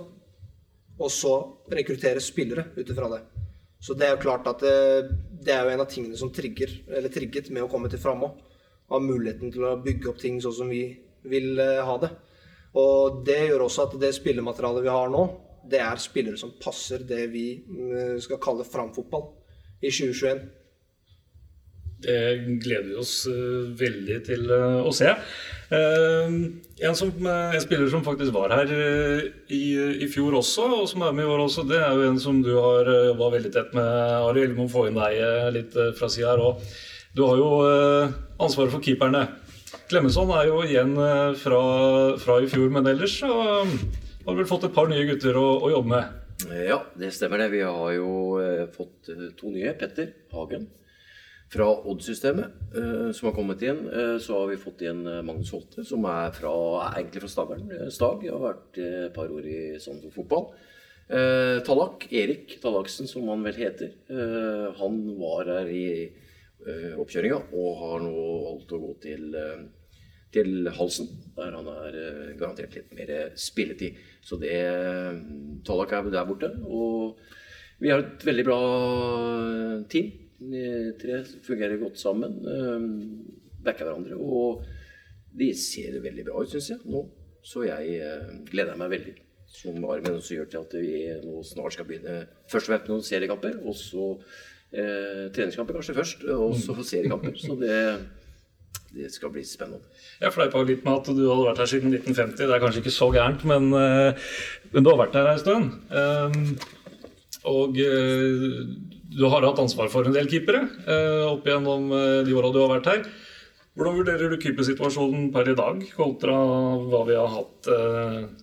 Og 1.00 1.12
så 1.12 1.34
rekruttere 1.72 2.22
spillere 2.22 2.68
ut 2.76 2.90
ifra 2.90 3.10
det. 3.16 3.22
Så 3.84 3.96
det 3.98 4.08
er 4.08 4.16
jo 4.16 4.24
klart 4.24 4.48
at 4.48 4.62
det, 4.64 4.74
eh, 4.74 5.14
det, 5.44 5.52
er 5.52 5.66
jo 5.66 5.74
en 5.74 5.84
av 5.84 5.90
tingene 5.92 6.18
som 6.20 6.32
trigger, 6.32 6.72
eller 6.88 7.12
trigget 7.12 7.50
med 7.52 7.66
å 7.66 7.72
komme 7.72 7.90
til 7.92 8.00
framme 8.00 8.30
Av 8.94 9.02
muligheten 9.02 9.52
til 9.52 9.64
å 9.66 9.78
bygge 9.82 10.10
opp 10.12 10.20
ting 10.22 10.38
sånn 10.44 10.54
som 10.54 10.70
vi 10.70 10.84
vil 11.26 11.58
uh, 11.58 11.82
ha 11.88 11.96
det. 12.04 12.10
Og 12.78 13.22
det 13.26 13.38
gjør 13.48 13.64
også 13.66 13.86
at 13.88 13.96
det 14.00 14.12
spillematerialet 14.14 14.84
vi 14.84 14.92
har 14.92 15.10
nå, 15.10 15.22
det 15.72 15.80
er 15.82 16.02
spillere 16.04 16.38
som 16.38 16.52
passer 16.62 17.06
det 17.08 17.24
vi 17.32 17.46
uh, 17.64 18.20
skal 18.22 18.42
kalle 18.44 18.68
framfotball 18.68 19.24
i 19.80 19.90
2021. 19.90 20.44
Det 22.04 22.20
gleder 22.64 22.90
vi 22.90 22.96
oss 23.00 23.14
uh, 23.30 23.70
veldig 23.80 24.20
til 24.28 24.50
å 24.54 24.92
se. 24.96 25.12
Uh, 25.74 26.34
en, 26.84 26.96
som, 26.98 27.12
en, 27.24 27.62
spiller 27.64 27.90
som 27.92 28.04
faktisk 28.06 28.34
var 28.36 28.54
her 28.54 28.72
i, 28.74 29.64
i, 30.04 30.08
fjor 30.12 30.36
også, 30.42 30.68
og 30.82 30.90
som 30.92 31.06
er 31.06 31.16
med 31.16 31.26
i 31.26 31.32
år 31.32 31.46
også, 31.46 31.66
det 31.70 31.80
er 31.80 31.96
jo 31.96 32.10
en 32.10 32.20
som 32.22 32.42
du 32.44 32.52
har 32.58 32.90
jobba 33.12 33.32
veldig 33.38 33.54
tett 33.56 33.72
med. 33.78 33.92
Arild, 34.30 34.58
må 34.58 34.68
få 34.72 34.90
inn 34.90 35.00
deg 35.00 35.22
litt 35.56 35.78
fra 35.98 36.12
sida 36.12 36.34
her 36.34 36.44
òg. 36.44 36.66
Du 37.14 37.24
har 37.28 37.38
jo 37.38 37.50
ansvaret 38.42 38.74
for 38.74 38.84
keeperne. 38.84 39.28
Klemetsson 39.90 40.32
er 40.34 40.50
jo 40.50 40.62
igjen 40.66 40.96
fra, 41.40 41.62
fra, 42.22 42.40
i 42.42 42.50
fjor, 42.50 42.70
men 42.74 42.90
ellers 42.90 43.20
så 43.22 43.32
har 43.34 44.36
du 44.36 44.40
vel 44.40 44.50
fått 44.50 44.68
et 44.68 44.76
par 44.76 44.90
nye 44.92 45.06
gutter 45.08 45.38
å, 45.38 45.48
å 45.64 45.72
jobbe 45.74 45.94
med? 45.94 46.22
Ja, 46.68 46.82
det 47.00 47.14
stemmer 47.16 47.44
det. 47.44 47.52
Vi 47.54 47.64
har 47.64 47.92
jo 47.96 48.14
fått 48.76 49.12
to 49.40 49.54
nye. 49.54 49.76
Petter 49.80 50.14
Hagen 50.34 50.68
fra 51.54 51.68
Odd-systemet 51.90 52.76
uh, 52.76 53.10
som 53.14 53.30
har 53.30 53.36
kommet 53.36 53.64
inn, 53.66 53.86
uh, 53.92 54.18
så 54.22 54.42
har 54.42 54.50
vi 54.52 54.60
fått 54.62 54.84
inn 54.88 55.04
uh, 55.06 55.22
Magnus 55.26 55.54
Holte, 55.54 55.86
som 55.88 56.06
er, 56.10 56.32
fra, 56.36 56.54
egentlig 56.94 57.24
fra 57.24 57.32
Stavern. 57.32 57.68
Stag. 57.94 58.26
Jeg 58.26 58.34
har 58.34 58.44
vært 58.44 58.80
et 58.82 59.14
par 59.16 59.32
år 59.34 59.48
i 59.50 59.60
Sandefjord 59.82 60.24
fotball. 60.24 60.48
Tallak, 61.68 62.06
Erik 62.16 62.56
Tallaksen, 62.64 63.06
som 63.12 63.28
han 63.28 63.42
vel 63.44 63.58
heter, 63.60 63.90
han 64.80 64.96
var 65.20 65.50
her 65.52 65.68
i 65.70 65.84
oppkjøringa 66.96 67.42
og 67.60 67.82
har 67.82 68.06
nå 68.06 68.24
valgt 68.46 68.72
å 68.74 68.80
gå 68.82 68.94
til, 69.04 69.36
til 70.34 70.72
Halsen, 70.74 71.12
der 71.36 71.60
han 71.60 71.70
er 71.76 72.00
garantert 72.40 72.80
litt 72.80 72.96
mer 72.96 73.14
spilletid. 73.38 74.00
Så 74.24 74.40
det 74.42 74.56
Tallak 75.68 75.94
er 76.00 76.10
der 76.16 76.32
borte. 76.32 76.54
Og 76.64 77.20
vi 77.84 77.92
har 77.92 78.08
et 78.08 78.26
veldig 78.32 78.48
bra 78.48 78.60
team. 79.92 80.23
De 80.52 80.94
tre 81.00 81.22
fungerer 81.46 81.80
godt 81.82 82.00
sammen. 82.02 82.40
Ehm, 82.48 82.88
backer 83.64 83.88
hverandre. 83.88 84.18
Og 84.18 84.64
de 85.38 85.52
ser 85.58 86.00
veldig 86.04 86.26
bra 86.28 86.42
ut, 86.42 86.52
syns 86.52 86.72
jeg, 86.74 86.82
nå. 86.86 87.04
Så 87.44 87.66
jeg 87.68 88.00
eh, 88.00 88.34
gleder 88.52 88.80
meg 88.80 88.92
veldig. 88.94 89.14
Som 89.54 89.84
armen 89.86 90.18
også 90.18 90.40
gjør 90.40 90.50
til 90.50 90.64
at 90.64 90.76
vi 90.82 90.98
nå 91.22 91.44
snart 91.46 91.76
skal 91.76 91.86
begynne 91.86 92.24
først 92.50 92.68
og 92.68 92.74
fremst 92.74 92.92
noen 92.92 93.06
seriekamper. 93.06 93.60
Og 93.64 93.78
så 93.78 94.10
eh, 94.74 95.30
treningskamper 95.36 95.78
kanskje 95.78 95.98
først, 96.00 96.28
og 96.34 96.56
så 96.60 96.76
mm. 96.78 96.84
seriekamper. 96.90 97.36
Så 97.40 97.58
det, 97.60 97.80
det 98.96 99.12
skal 99.14 99.34
bli 99.34 99.46
spennende. 99.48 99.84
Jeg 100.22 100.34
fleipa 100.36 100.64
litt 100.66 100.86
med 100.86 100.96
at 101.02 101.12
du 101.12 101.24
hadde 101.28 101.50
vært 101.50 101.64
her 101.64 101.72
siden 101.76 101.94
1950. 101.94 102.40
Det 102.42 102.58
er 102.58 102.64
kanskje 102.64 102.84
ikke 102.84 102.98
så 102.98 103.12
gærent, 103.14 103.46
men, 103.50 103.70
eh, 103.78 104.32
men 104.74 104.86
du 104.86 104.94
har 104.94 105.04
vært 105.06 105.20
her 105.20 105.34
ei 105.34 105.40
stund. 105.44 105.78
Um, 105.94 106.58
og 107.52 107.76
du 109.18 109.26
har 109.30 109.46
hatt 109.46 109.62
ansvar 109.62 109.92
for 109.94 110.08
en 110.08 110.16
del 110.16 110.30
keepere 110.32 110.66
eh, 110.86 111.24
opp 111.30 111.48
gjennom 111.48 111.92
eh, 111.94 112.22
de 112.28 112.36
åra 112.38 112.52
du 112.54 112.62
har 112.62 112.72
vært 112.76 112.90
her. 112.92 113.04
Hvordan 113.74 113.98
vurderer 114.00 114.30
du 114.30 114.38
keepersituasjonen 114.42 115.32
per 115.34 115.50
i 115.50 115.58
dag 115.58 115.82
kontra 115.96 116.34
hva 116.86 117.02
vi 117.08 117.18
har 117.18 117.32
hatt 117.40 117.70
tidligere 117.70 118.42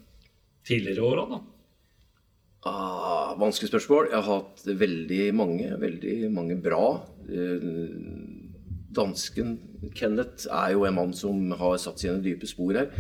tidligere 0.71 1.07
åra, 1.07 1.25
da? 1.31 1.41
Ah, 2.69 3.37
vanskelig 3.41 3.71
spørsmål. 3.71 4.11
Jeg 4.11 4.21
har 4.21 4.43
hatt 4.43 4.67
veldig 4.83 5.23
mange, 5.35 5.71
veldig 5.81 6.17
mange 6.35 6.59
bra. 6.61 6.85
Eh, 7.31 7.65
dansken 8.91 9.55
Kenneth 9.97 10.49
er 10.51 10.75
jo 10.75 10.85
en 10.85 10.97
mann 10.99 11.15
som 11.17 11.55
har 11.57 11.79
satt 11.81 12.03
sine 12.03 12.21
dype 12.25 12.49
spor 12.51 12.77
her. 12.77 12.91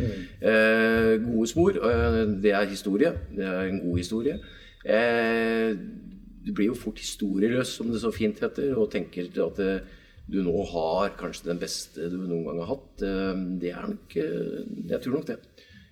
Eh, 0.41 1.19
gode 1.27 1.51
spor. 1.51 1.77
Eh, 1.77 2.23
det 2.41 2.55
er 2.57 2.71
historie. 2.71 3.13
Det 3.37 3.45
er 3.45 3.69
en 3.69 3.83
god 3.85 4.01
historie. 4.01 4.39
Eh, 4.85 5.77
du 6.45 6.53
blir 6.57 6.71
jo 6.71 6.79
fort 6.79 7.01
historieløs, 7.01 7.75
som 7.77 7.91
det 7.93 8.01
så 8.03 8.13
fint 8.15 8.41
heter, 8.41 8.73
og 8.79 8.91
tenker 8.93 9.29
at 9.45 9.59
det, 9.61 9.73
du 10.31 10.41
nå 10.47 10.55
har 10.71 11.15
kanskje 11.19 11.51
den 11.51 11.61
beste 11.61 12.09
du 12.13 12.17
noen 12.21 12.47
gang 12.47 12.61
har 12.63 12.71
hatt. 12.75 13.05
Eh, 13.05 13.41
det 13.61 13.73
er 13.75 13.89
nok 13.91 14.17
eh, 14.21 14.61
Jeg 14.93 15.03
tror 15.03 15.19
nok 15.19 15.29
det. 15.33 15.39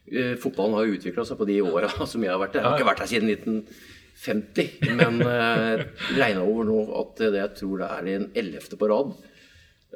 Eh, 0.09 0.35
Fotballen 0.41 0.77
har 0.79 0.87
jo 0.87 0.99
utvikla 0.99 1.25
seg 1.27 1.41
på 1.41 1.49
de 1.49 1.59
åra 1.67 1.91
som 2.13 2.23
jeg 2.25 2.33
har 2.33 2.41
vært 2.41 2.57
der. 2.57 2.63
Jeg 2.65 2.71
har 2.71 2.79
ikke 2.79 2.91
vært 2.93 3.03
her 3.05 3.11
siden 3.11 3.33
1950, 3.35 4.95
men 5.01 5.21
eh, 5.27 5.85
regna 6.17 6.47
over 6.47 6.71
nå 6.71 6.79
at 7.03 7.27
det, 7.27 7.35
jeg 7.43 7.57
tror 7.61 7.83
det 7.83 7.91
er 7.97 8.09
den 8.13 8.31
ellevte 8.45 8.79
på 8.81 8.89
rad. 8.93 9.13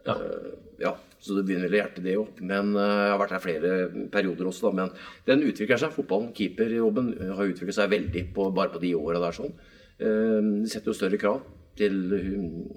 Ja. 0.02 0.16
Eh, 0.18 0.52
ja, 0.82 0.96
så 1.22 1.36
det 1.36 1.44
begynner 1.46 1.68
vel 1.70 1.76
å 1.76 1.82
hjerte, 1.84 2.02
det 2.02 2.16
òg. 2.18 2.40
Men 2.42 2.72
eh, 2.74 2.94
jeg 3.04 3.12
har 3.12 3.20
vært 3.22 3.36
her 3.36 3.44
flere 3.44 3.74
perioder 4.10 4.48
også, 4.50 4.68
da. 4.68 4.72
Men 4.82 4.96
den 5.28 5.44
utvikler 5.46 5.78
seg. 5.78 5.94
Fotballen, 5.94 6.32
keeperjobben, 6.34 7.12
eh, 7.20 7.30
har 7.38 7.52
utviklet 7.52 7.78
seg 7.78 7.92
veldig 7.92 8.24
på, 8.34 8.48
bare 8.56 8.74
på 8.74 8.82
de 8.82 8.90
åra 8.98 9.22
der. 9.22 9.36
sånn. 9.38 9.54
Eh, 9.98 10.40
Det 10.62 10.70
setter 10.70 10.92
jo 10.92 10.98
større 10.98 11.18
krav 11.20 11.42
til 11.76 11.94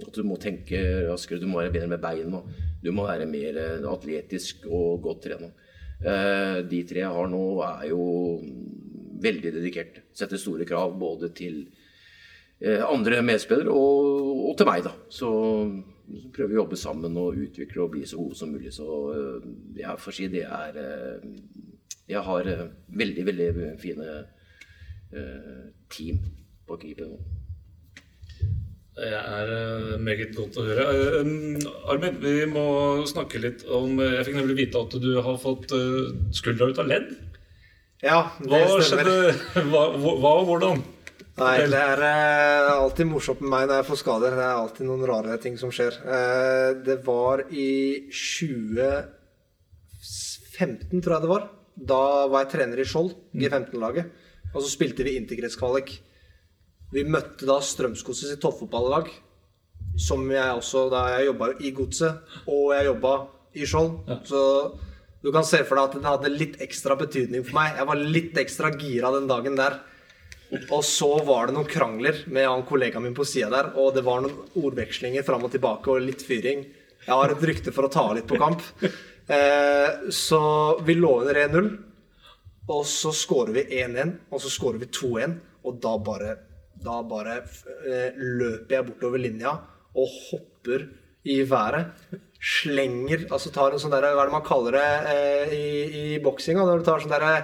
at 0.08 0.16
du 0.16 0.24
må 0.24 0.38
tenke 0.40 0.80
raskere, 1.10 1.40
du 1.40 1.48
må 1.52 1.60
være 1.60 1.74
bedre 1.74 1.92
med 1.92 2.02
beina. 2.04 2.42
Du 2.84 2.92
må 2.96 3.08
være 3.08 3.28
mer 3.28 3.58
eh, 3.60 3.88
atletisk 3.92 4.68
og 4.70 5.02
godt 5.04 5.26
trena. 5.28 5.50
Eh, 6.00 6.62
De 6.70 6.84
tre 6.88 7.04
jeg 7.04 7.16
har 7.18 7.28
nå, 7.32 7.42
er 7.64 7.90
jo 7.90 8.06
veldig 9.26 9.52
dedikerte. 9.58 10.06
Setter 10.14 10.38
store 10.40 10.68
krav 10.68 10.96
både 11.00 11.32
til 11.36 11.66
eh, 12.62 12.84
andre 12.84 13.22
medspillere 13.24 13.72
og, 13.72 14.50
og 14.52 14.58
til 14.58 14.70
meg, 14.70 14.84
da. 14.86 14.94
Så, 15.10 15.32
så 16.06 16.32
prøver 16.36 16.52
vi 16.52 16.58
å 16.58 16.62
jobbe 16.64 16.80
sammen 16.80 17.18
og 17.20 17.40
utvikle 17.48 17.84
og 17.84 17.92
bli 17.96 18.06
så 18.06 18.20
gode 18.20 18.40
som 18.40 18.52
mulig. 18.54 18.72
Så 18.76 18.88
eh, 19.16 19.52
jeg 19.82 20.00
får 20.06 20.20
si 20.20 20.32
det 20.32 20.46
er 20.48 20.82
Jeg 22.08 22.22
har 22.22 22.48
veldig, 22.88 23.24
veldig 23.26 23.52
fine 23.82 24.10
team 25.90 26.20
på 26.68 26.78
keeper. 26.82 27.10
Det 28.96 29.10
er 29.12 29.50
eh, 29.52 29.98
meget 30.00 30.32
godt 30.38 30.56
å 30.62 30.66
høre. 30.70 30.84
Eh, 30.88 31.26
Armin, 31.92 32.16
vi 32.24 32.46
må 32.48 32.66
snakke 33.10 33.42
litt 33.44 33.66
om 33.68 34.00
Jeg 34.00 34.24
fikk 34.30 34.38
nemlig 34.40 34.56
vite 34.62 34.80
at 34.86 34.94
du 35.04 35.10
har 35.20 35.36
fått 35.42 35.68
eh, 35.76 36.14
skuldra 36.36 36.70
ut 36.72 36.80
av 36.80 36.88
ledd. 36.88 37.08
Ja, 38.06 38.20
det 38.40 38.48
Hva 38.52 38.60
stemmer. 38.80 39.04
skjedde? 39.04 39.34
Hva, 39.72 39.84
og 40.40 40.46
hvordan? 40.48 40.80
Nei, 41.36 41.58
det 41.68 41.76
er 41.82 42.00
eh, 42.08 42.70
alltid 42.72 43.10
morsomt 43.10 43.42
med 43.44 43.52
meg 43.52 43.66
når 43.68 43.76
jeg 43.82 43.88
får 43.90 44.00
skader. 44.00 44.32
Det 44.40 44.46
er 44.46 44.56
alltid 44.62 44.88
noen 44.88 45.04
rare 45.10 45.36
ting 45.44 45.56
som 45.60 45.68
skjer. 45.76 45.92
Eh, 46.08 46.70
det 46.88 46.96
var 47.04 47.44
i 47.52 47.68
2015, 48.08 49.04
tror 51.04 51.14
jeg 51.18 51.24
det 51.26 51.32
var. 51.34 51.44
Da 51.76 52.00
var 52.32 52.46
jeg 52.46 52.54
trener 52.54 52.80
i 52.80 52.88
Skjold, 52.88 53.12
G15-laget. 53.36 54.08
Og 54.54 54.62
så 54.64 54.70
spilte 54.72 55.04
vi 55.04 55.18
interkretskvalik. 55.20 55.98
Vi 56.96 57.04
møtte 57.04 57.48
da 57.48 57.58
Strømsgodset 57.60 58.32
sitt 58.32 58.44
toppfotballag. 58.44 59.10
Som 60.00 60.28
jeg 60.32 60.52
også 60.52 60.88
da 60.92 61.06
Jeg 61.16 61.30
jobba 61.30 61.52
jo 61.52 61.58
i 61.60 61.72
Godset, 61.76 62.36
og 62.52 62.72
jeg 62.76 62.88
jobba 62.90 63.14
i 63.56 63.68
Skjold. 63.68 63.92
Så 64.28 64.42
du 65.24 65.32
kan 65.36 65.48
se 65.48 65.62
for 65.66 65.80
deg 65.80 65.90
at 65.90 65.98
det 65.98 66.08
hadde 66.08 66.32
litt 66.32 66.56
ekstra 66.64 66.96
betydning 67.00 67.44
for 67.48 67.58
meg. 67.58 67.76
Jeg 67.80 67.90
var 67.90 68.02
litt 68.16 68.40
ekstra 68.40 68.72
gira 68.80 69.12
den 69.16 69.28
dagen 69.28 69.60
der. 69.60 69.80
Og 70.70 70.84
så 70.86 71.10
var 71.26 71.48
det 71.50 71.56
noen 71.58 71.68
krangler 71.68 72.22
med 72.32 72.48
han 72.48 72.64
kollegaen 72.70 73.04
min 73.04 73.16
på 73.18 73.26
sida 73.28 73.50
der, 73.52 73.72
og 73.82 73.96
det 73.96 74.06
var 74.06 74.22
noen 74.24 74.54
ordvekslinger 74.62 75.26
fram 75.26 75.44
og 75.48 75.52
tilbake 75.56 75.92
og 75.92 76.04
litt 76.06 76.24
fyring. 76.24 76.64
Jeg 77.06 77.12
har 77.12 77.34
et 77.34 77.46
rykte 77.50 77.74
for 77.76 77.88
å 77.88 77.92
ta 77.92 78.06
litt 78.16 78.30
på 78.30 78.40
kamp. 78.40 78.64
Eh, 79.26 80.12
så 80.14 80.40
vi 80.86 80.94
lå 81.00 81.12
under 81.24 81.40
1-0, 81.48 81.70
og 82.70 82.84
så 82.86 83.10
skårer 83.10 83.56
vi 83.56 83.64
1-1, 83.82 84.12
og 84.30 84.44
så 84.44 84.52
skårer 84.54 84.84
vi 84.84 84.92
2-1, 84.94 85.34
og 85.66 85.80
da 85.82 85.96
bare 85.98 86.36
da 86.86 87.02
bare 87.10 87.40
eh, 87.42 88.16
løper 88.16 88.78
jeg 88.78 88.88
bortover 88.92 89.22
linja 89.24 89.58
og 89.96 90.16
hopper 90.30 90.88
i 91.26 91.42
været. 91.50 91.92
Slenger 92.46 93.24
Altså 93.34 93.50
tar 93.50 93.74
en 93.74 93.82
sånn 93.82 93.94
der, 93.96 94.06
Hva 94.14 94.22
er 94.22 94.30
det 94.30 94.36
man 94.36 94.44
kaller 94.46 94.76
det 94.76 94.90
eh, 95.10 95.54
i, 95.56 95.70
i 96.14 96.20
boksinga? 96.22 96.66
Når 96.68 96.84
du 96.84 96.86
tar 96.86 97.02
sånn 97.02 97.14
derre 97.16 97.38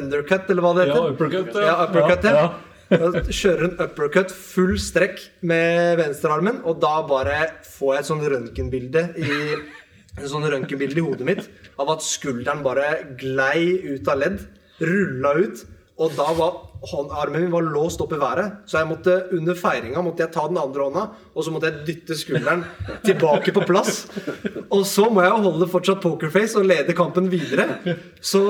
undercut, 0.00 0.48
eller 0.50 0.64
hva 0.64 0.72
det 0.74 0.88
heter? 0.88 0.96
Ja, 0.98 1.12
uppercut, 1.12 1.52
ja. 1.54 1.68
Ja, 1.68 1.76
uppercut, 1.84 2.26
ja. 2.26 2.32
Ja, 2.42 2.56
Kjører 2.88 3.66
en 3.66 3.74
uppercut 3.84 4.30
full 4.32 4.78
strekk 4.80 5.20
med 5.44 5.98
venstrearmen, 6.00 6.62
og 6.64 6.78
da 6.80 6.94
bare 7.06 7.36
får 7.68 7.94
jeg 7.94 8.00
et 8.00 8.08
sånn 8.08 8.22
røntgenbilde 8.32 9.02
i 9.20 9.34
en 10.18 10.30
sånn 10.32 10.46
røntgenbilde 10.48 11.02
i 11.02 11.04
hodet 11.04 11.26
mitt 11.28 11.42
av 11.78 11.92
at 11.92 12.06
skulderen 12.06 12.64
bare 12.64 12.86
glei 13.20 13.76
ut 13.92 14.08
av 14.08 14.22
ledd, 14.22 14.40
rulla 14.80 15.34
ut, 15.36 15.66
og 15.98 16.14
da 16.14 16.28
var 16.38 16.58
hånd, 16.86 17.10
armen 17.10 17.42
min 17.42 17.50
var 17.50 17.64
låst 17.66 18.00
opp 18.04 18.12
i 18.14 18.20
været. 18.20 18.60
Så 18.70 18.78
jeg 18.78 18.86
måtte, 18.86 19.14
under 19.34 19.56
feiringa 19.58 20.02
måtte 20.04 20.22
jeg 20.22 20.30
ta 20.34 20.44
den 20.46 20.60
andre 20.60 20.86
hånda, 20.86 21.04
og 21.34 21.44
så 21.44 21.50
måtte 21.50 21.72
jeg 21.72 21.86
dytte 21.88 22.18
skulderen 22.18 22.62
tilbake 23.06 23.54
på 23.56 23.64
plass. 23.66 24.04
Og 24.70 24.84
så 24.86 25.08
må 25.10 25.24
jeg 25.26 25.42
holde 25.48 25.70
fortsatt 25.72 26.02
pokerface 26.04 26.60
og 26.60 26.68
lede 26.70 26.94
kampen 26.98 27.26
videre. 27.32 27.80
Så 28.22 28.42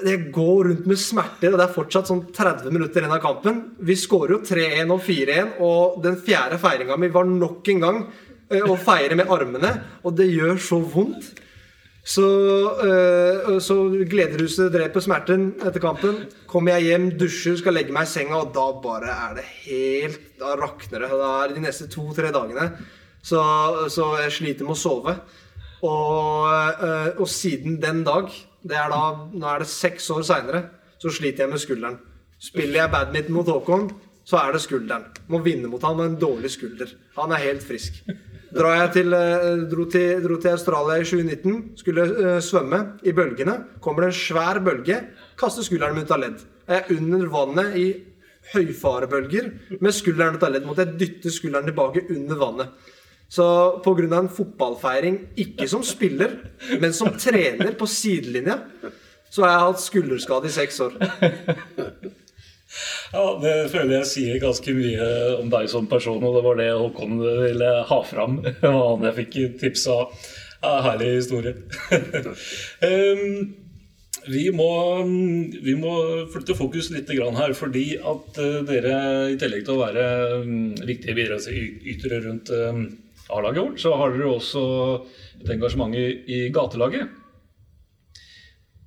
jeg 0.00 0.30
går 0.32 0.70
rundt 0.70 0.88
med 0.88 1.00
smerter, 1.00 1.52
og 1.52 1.60
det 1.60 1.68
er 1.68 1.76
fortsatt 1.76 2.08
sånn 2.08 2.24
30 2.32 2.72
minutter 2.72 3.04
igjen 3.04 3.16
av 3.18 3.22
kampen. 3.24 3.62
Vi 3.84 3.98
skårer 4.00 4.38
jo 4.38 4.42
3-1 4.48 4.96
og 4.96 5.04
4-1, 5.04 5.56
og 5.68 6.00
den 6.04 6.16
fjerde 6.24 6.60
feiringa 6.62 6.96
mi 7.00 7.12
var 7.12 7.28
nok 7.28 7.72
en 7.74 7.84
gang 7.84 8.04
eh, 8.48 8.64
å 8.64 8.80
feire 8.80 9.20
med 9.20 9.28
armene, 9.28 9.76
og 10.00 10.16
det 10.16 10.32
gjør 10.32 10.56
så 10.72 10.80
vondt. 10.80 11.34
Så, 12.04 12.24
øh, 12.84 13.60
så 13.64 13.76
glederuset 14.04 14.72
dreper 14.72 15.00
smerten 15.00 15.46
etter 15.64 15.80
kampen. 15.80 16.26
Kommer 16.50 16.76
jeg 16.76 16.90
hjem, 16.90 17.06
dusjer, 17.16 17.56
skal 17.56 17.78
legge 17.78 17.94
meg 17.96 18.04
i 18.04 18.10
senga, 18.12 18.42
og 18.42 18.50
da 18.52 18.66
bare 18.84 19.14
er 19.14 19.38
det 19.38 19.46
helt 19.64 20.26
Da 20.40 20.52
rakner 20.60 21.06
det. 21.06 21.08
Da 21.08 21.30
er 21.40 21.54
de 21.54 21.62
neste 21.64 21.88
to-tre 21.88 22.28
dagene. 22.34 22.68
Så, 23.24 23.40
så 23.88 24.10
jeg 24.20 24.34
sliter 24.36 24.68
med 24.68 24.76
å 24.76 24.82
sove. 24.82 25.14
Og, 25.84 26.44
øh, 26.84 27.10
og 27.20 27.28
siden 27.28 27.80
den 27.80 28.04
dag, 28.04 28.28
det 28.64 28.76
er 28.76 28.92
da, 28.92 29.00
nå 29.32 29.48
er 29.48 29.64
det 29.64 29.70
seks 29.72 30.10
år 30.12 30.24
seinere, 30.28 30.62
så 31.00 31.12
sliter 31.12 31.44
jeg 31.44 31.52
med 31.54 31.62
skulderen. 31.62 31.98
Spiller 32.40 32.82
jeg 32.82 32.92
badminton 32.92 33.36
mot 33.36 33.48
Håkon, 33.48 33.88
så 34.28 34.42
er 34.42 34.52
det 34.52 34.60
skulderen. 34.64 35.08
Må 35.32 35.40
vinne 35.44 35.72
mot 35.72 35.82
han 35.84 35.96
med 35.96 36.10
en 36.10 36.20
dårlig 36.20 36.52
skulder. 36.52 36.92
Han 37.16 37.32
er 37.32 37.44
helt 37.48 37.64
frisk. 37.64 38.02
Jeg 38.54 38.90
til, 38.94 39.12
eh, 39.12 39.64
dro, 39.66 39.84
til, 39.90 40.22
dro 40.22 40.36
til 40.38 40.52
Australia 40.54 41.00
i 41.00 41.04
2019, 41.04 41.54
skulle 41.76 42.04
uh, 42.06 42.40
svømme 42.40 42.78
i 43.02 43.12
bølgene. 43.12 43.56
Kommer 43.82 44.04
det 44.04 44.12
en 44.12 44.18
svær 44.20 44.60
bølge, 44.62 45.00
kaster 45.36 45.66
skulderen 45.66 45.96
min 45.96 46.06
ut 46.06 46.12
av 46.14 46.20
ledd. 46.22 46.44
Jeg 46.68 46.76
er 46.78 46.92
under 46.94 47.26
vannet 47.32 47.74
i 47.74 47.86
høyfarebølger 48.52 49.50
med 49.80 49.96
skulderen 49.96 50.38
ut 50.38 50.46
av 50.46 50.54
ledd. 50.54 50.68
Måtte 50.68 50.86
jeg 50.86 50.98
dytte 51.00 51.34
skulderen 51.34 51.66
tilbake 51.66 52.06
under 52.14 52.38
vannet. 52.38 52.92
Så 53.28 53.44
pga. 53.82 54.18
en 54.20 54.28
fotballfeiring, 54.28 55.18
ikke 55.36 55.66
som 55.68 55.82
spiller, 55.82 56.38
men 56.78 56.92
som 56.92 57.10
trener 57.18 57.74
på 57.74 57.86
sidelinja, 57.90 58.60
så 59.30 59.42
har 59.42 59.50
jeg 59.50 59.64
hatt 59.66 59.82
skulderskade 59.82 60.46
i 60.46 60.54
seks 60.54 60.80
år. 60.80 60.94
Ja, 63.14 63.24
Det 63.42 63.56
føler 63.72 63.98
jeg 64.00 64.10
sier 64.10 64.40
ganske 64.42 64.76
mye 64.76 65.10
om 65.40 65.50
deg 65.52 65.68
som 65.70 65.90
person, 65.90 66.22
og 66.22 66.38
det 66.38 66.44
var 66.46 66.60
det 66.60 66.70
Håkon 66.72 67.18
ville 67.22 67.74
ha 67.90 68.00
fram. 68.06 68.40
Hva 68.62 68.72
han 68.78 69.06
jeg 69.10 69.18
fikk 69.20 69.36
tips 69.62 69.86
av. 69.92 70.16
Ja, 70.64 70.78
herlig 70.86 71.10
historie. 71.18 71.54
um, 72.88 73.52
vi, 74.30 74.44
må, 74.54 74.68
vi 75.64 75.74
må 75.76 75.94
flytte 76.32 76.56
fokus 76.56 76.90
litt 76.94 77.10
her, 77.12 77.52
fordi 77.56 77.84
at 77.98 78.38
eh, 78.40 78.60
dere 78.68 78.94
i 79.34 79.38
tillegg 79.40 79.66
til 79.66 79.74
å 79.74 79.82
være 79.82 80.06
mm, 80.46 80.86
viktige 80.86 81.16
bidragsytere 81.18 82.22
rundt 82.24 82.52
eh, 82.54 82.80
A-laget 83.34 83.62
vårt, 83.64 83.82
så 83.82 83.94
har 84.00 84.14
dere 84.14 84.30
også 84.32 84.64
et 85.42 85.52
engasjement 85.56 85.96
i, 85.96 86.40
gatelaget. 86.54 87.12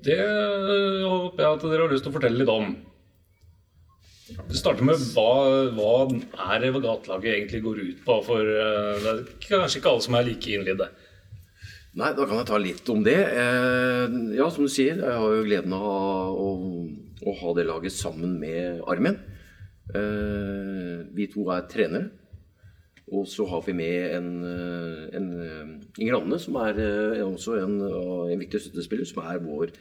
Det 0.07 0.17
eh, 0.17 1.05
håper 1.05 1.43
jeg 1.43 1.51
at 1.51 1.67
dere 1.67 1.85
har 1.85 1.93
lyst 1.93 2.07
til 2.07 2.13
å 2.13 2.17
fortelle 2.17 2.41
litt 2.41 2.53
om. 2.53 2.73
Det 4.27 4.59
starter 4.59 4.83
med 4.83 4.99
hva, 5.15 5.29
hva 5.75 5.91
er 6.51 6.63
det 6.63 6.73
gatelaget 6.83 7.29
egentlig 7.31 7.61
går 7.63 7.77
ut 7.79 7.99
på? 8.03 8.17
For 8.27 8.43
eh, 8.43 8.97
det 9.03 9.11
er 9.13 9.21
kanskje 9.45 9.79
ikke 9.79 9.93
alle 9.93 10.03
som 10.03 10.17
er 10.19 10.27
like 10.27 10.51
innlidde. 10.51 10.87
Nei, 11.97 12.11
da 12.13 12.27
kan 12.27 12.41
jeg 12.41 12.49
ta 12.49 12.59
litt 12.61 12.91
om 12.93 13.05
det. 13.05 13.17
Eh, 13.23 14.17
ja, 14.37 14.49
som 14.51 14.67
du 14.67 14.71
sier, 14.71 14.99
jeg 14.99 15.21
har 15.23 15.35
jo 15.37 15.47
gleden 15.47 15.75
av 15.77 16.35
å, 16.35 16.49
å 17.23 17.35
ha 17.41 17.55
det 17.57 17.67
laget 17.69 17.95
sammen 17.95 18.35
med 18.41 18.83
Armin. 18.91 19.19
Eh, 19.95 21.07
vi 21.15 21.29
to 21.31 21.47
er 21.55 21.67
trenere. 21.71 22.11
Og 23.07 23.23
så 23.31 23.45
har 23.47 23.61
vi 23.63 23.71
med 23.71 24.17
en, 24.17 24.31
en 25.15 25.27
Inger 25.95 26.17
Anne, 26.17 26.41
som 26.43 26.57
er 26.59 26.81
også 27.23 27.55
en, 27.61 27.77
en 27.87 28.41
viktig 28.41 28.59
støttespiller, 28.65 29.07
som 29.07 29.21
er 29.23 29.39
vår 29.39 29.71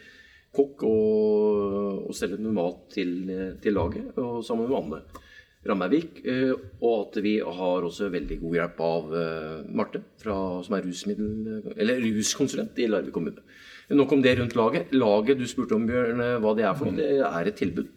kokk 0.57 0.87
og, 0.89 2.09
og 2.09 2.17
selge 2.17 2.41
mat 2.41 2.83
til, 2.97 3.15
til 3.63 3.77
laget, 3.77 4.17
og 4.17 4.43
sammen 4.47 4.71
med 4.71 4.81
Anne 4.81 5.25
Rammeivik. 5.69 6.21
Eh, 6.27 6.53
og 6.81 6.95
at 7.09 7.19
vi 7.25 7.37
har 7.41 7.87
også 7.87 8.11
veldig 8.13 8.39
god 8.43 8.59
hjelp 8.59 8.83
av 8.87 9.15
eh, 9.21 9.69
Marte, 9.77 10.03
fra, 10.23 10.37
som 10.67 10.77
er 10.77 10.87
eller 10.87 12.03
ruskonsulent 12.05 12.79
i 12.79 12.89
Larvik 12.91 13.15
kommune. 13.17 13.45
Nok 13.91 14.17
om 14.17 14.23
det 14.23 14.37
rundt 14.39 14.57
laget. 14.59 14.95
Laget 14.95 15.39
du 15.39 15.47
spurte 15.47 15.77
om, 15.77 15.87
Bjørn, 15.89 16.23
eh, 16.23 16.39
hva 16.43 16.55
det 16.59 16.67
er 16.67 16.77
for 16.79 16.91
noe. 16.91 16.99
Det 16.99 17.23
er 17.31 17.51
et 17.51 17.61
tilbud 17.63 17.93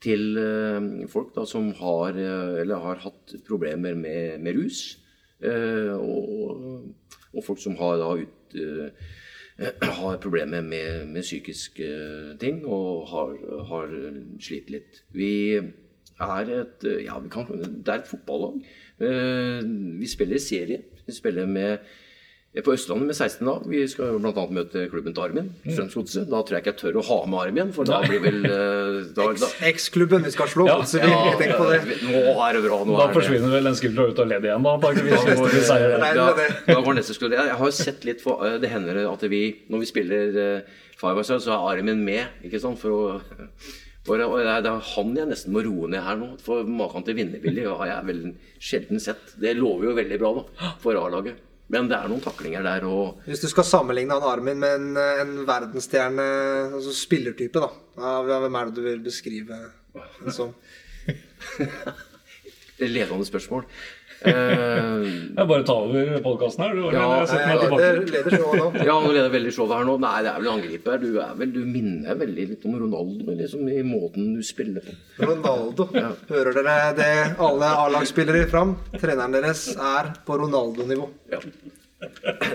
til 0.00 0.38
folk 1.12 1.34
da, 1.34 1.42
som 1.44 1.66
har, 1.76 2.16
eller 2.16 2.80
har 2.80 3.02
hatt 3.02 3.34
problemer 3.44 3.92
med, 3.92 4.38
med 4.40 4.56
rus. 4.56 4.78
Og, 5.44 6.86
og, 7.34 7.42
folk 7.44 7.60
som 7.60 7.76
har 7.76 7.98
da 8.00 8.14
ut 8.16 8.56
har 10.00 10.20
problemer 10.22 10.64
med, 10.64 11.06
med 11.12 11.22
psykiske 11.26 11.88
ting 12.40 12.62
og 12.64 13.08
har, 13.12 13.34
har 13.68 13.94
slitt 14.40 14.70
litt. 14.72 15.02
Vi 15.12 15.32
er 15.56 16.52
et 16.54 16.86
ja, 17.04 17.18
vi 17.20 17.32
kan, 17.32 17.48
det 17.60 17.88
er 17.88 18.00
et 18.00 18.08
fotballag. 18.08 18.60
Eh, 19.00 19.60
vi 20.00 20.08
spiller 20.08 20.36
i 20.36 20.44
serie. 20.44 20.82
Vi 21.06 21.16
spiller 21.16 21.46
med 21.46 21.78
på 22.50 22.72
Østlandet 22.74 23.06
med 23.06 23.14
16 23.14 23.46
da. 23.46 23.52
Vi 23.70 23.80
skal 23.86 24.16
bl.a. 24.18 24.44
møte 24.50 24.82
klubben 24.90 25.14
til 25.14 25.22
Armin. 25.22 25.50
Mm. 25.62 25.68
Strømsgodset. 25.70 26.24
Da 26.32 26.40
tror 26.42 26.56
jeg 26.56 26.64
ikke 26.64 26.72
jeg 26.72 26.78
tør 26.80 26.96
å 26.98 27.04
ha 27.06 27.18
med 27.30 27.42
Armin, 27.44 27.68
for 27.76 27.86
da 27.86 28.00
blir 28.02 28.22
vel 28.24 28.40
eh, 28.50 29.68
Eks-klubben 29.68 30.26
vi 30.26 30.32
skal 30.34 30.50
slå. 30.50 30.66
Ja, 30.66 30.80
så 30.82 30.98
vi 30.98 31.12
ja, 31.12 31.20
tenk 31.38 31.54
på 31.60 31.68
det. 31.70 32.00
Nå 32.08 32.32
er 32.34 32.56
det 32.58 32.62
bra. 32.64 32.78
da 32.90 33.04
forsvinner 33.14 33.54
vel 33.54 33.70
den 33.70 33.76
skuldra 33.78 34.08
ut 34.10 34.22
av 34.24 34.26
ledd 34.32 34.48
igjen, 34.48 34.66
da, 34.66 34.72
antakeligvis. 34.80 35.28
Da, 35.70 36.24
da, 36.34 36.80
går 36.88 36.98
neste 36.98 37.14
skuldre. 37.14 37.44
Jeg 37.52 37.58
har 37.60 37.70
jo 37.70 37.76
sett 37.76 38.08
litt 38.08 38.24
for 38.24 38.42
eh, 38.46 38.56
Det 38.62 38.70
hender 38.72 38.98
at 39.04 39.22
vi, 39.30 39.44
når 39.70 39.84
vi 39.84 39.90
spiller 39.92 40.40
Five 41.00 41.22
så 41.24 41.38
er 41.38 41.68
Armin 41.78 42.02
med, 42.04 42.42
ikke 42.44 42.60
sant, 42.60 42.80
for 42.82 42.90
å 42.96 43.04
for 44.08 44.16
det 44.16 44.24
er 44.48 44.64
han 44.64 45.10
jeg 45.14 45.28
nesten 45.28 45.52
må 45.54 45.60
roe 45.62 45.86
ned 45.92 46.02
her 46.02 46.16
nå. 46.18 46.32
For 46.42 46.66
maken 46.66 47.04
til 47.06 47.18
vinnervilje 47.18 47.76
har 47.78 47.90
jeg 47.92 48.08
vel 48.08 48.22
sjelden 48.58 49.02
sett. 49.02 49.36
Det 49.38 49.52
lover 49.58 49.90
jo 49.90 49.94
veldig 50.00 50.18
bra 50.18 50.32
da, 50.40 50.72
for 50.82 50.98
A-laget. 50.98 51.38
Men 51.70 51.86
det 51.90 51.96
er 51.96 52.10
noen 52.10 52.22
taklinger 52.24 52.64
der 52.66 52.84
og 52.88 53.20
Hvis 53.28 53.44
du 53.44 53.48
skal 53.50 53.66
sammenligne 53.66 54.16
han 54.16 54.26
Armin 54.26 54.58
med 54.58 54.74
en, 54.74 54.88
en 54.98 55.34
verdensstjerne, 55.46 56.26
altså 56.80 56.94
spillertype, 56.98 57.62
da. 57.62 57.70
Hvem 58.26 58.58
er 58.58 58.70
det 58.70 58.78
du 58.78 58.82
vil 58.88 59.02
beskrive 59.04 59.60
en 59.94 60.34
sånn? 60.34 60.54
Levende 62.96 63.26
spørsmål. 63.28 63.66
Uh, 64.20 65.06
jeg 65.32 65.48
bare 65.48 65.64
tar 65.64 65.86
over 65.86 66.18
podkasten 66.24 66.64
her. 66.66 66.74
Du, 66.76 66.82
ja, 66.92 67.04
leder, 67.24 68.02
leder 68.04 68.34
showet 68.36 68.60
nå. 68.60 68.66
ja, 68.84 68.96
nå 69.00 69.12
leder 69.14 69.32
veldig 69.32 69.52
showet 69.56 69.74
her 69.78 69.88
nå. 69.88 69.96
Nei, 70.02 70.14
det 70.26 70.32
er 70.32 70.42
vel 70.42 70.50
angriper. 70.52 71.00
Du, 71.00 71.08
er 71.24 71.34
vel, 71.38 71.54
du 71.54 71.60
minner 71.64 72.18
veldig 72.20 72.46
litt 72.52 72.68
om 72.68 72.76
Ronaldo 72.82 73.36
liksom, 73.38 73.64
i 73.72 73.80
måten 73.86 74.34
du 74.36 74.44
spiller 74.44 74.84
på. 74.84 74.96
Ronaldo. 75.24 75.88
Ja. 75.96 76.12
Hører 76.28 76.60
dere 76.60 76.78
det, 77.00 77.10
alle 77.40 77.74
A-lagsspillere 77.86 78.46
fram? 78.52 78.76
Treneren 78.98 79.38
deres 79.38 79.70
er 79.74 80.12
på 80.26 80.36
Ronaldo-nivå. 80.42 81.08
Ja. 81.32 81.40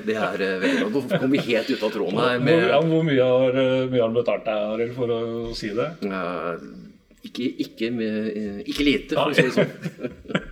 Det 0.06 0.16
er 0.18 0.42
uh, 0.42 0.56
veldig. 0.62 0.88
Nå 0.90 1.06
kom 1.18 1.30
vi 1.34 1.44
helt 1.50 1.70
ut 1.70 1.84
av 1.86 1.94
tråden 1.94 2.22
her. 2.22 2.40
Med... 2.40 2.60
Hvor, 2.62 2.72
ja, 2.72 2.82
hvor 2.94 3.06
mye 3.10 3.30
har, 3.34 3.62
eh, 3.62 3.86
mye 3.90 4.02
har 4.02 4.10
han 4.10 4.18
betalt 4.18 4.50
deg, 4.50 4.90
for 4.98 5.14
å 5.18 5.22
si 5.58 5.74
det? 5.74 5.92
Uh, 6.06 6.58
ikke, 7.26 7.50
ikke, 7.66 7.90
med, 7.94 8.36
ikke 8.70 8.86
lite, 8.86 9.18
for 9.18 9.34
å 9.34 9.38
si 9.38 9.50
det 9.50 9.56
sånn. 9.58 10.44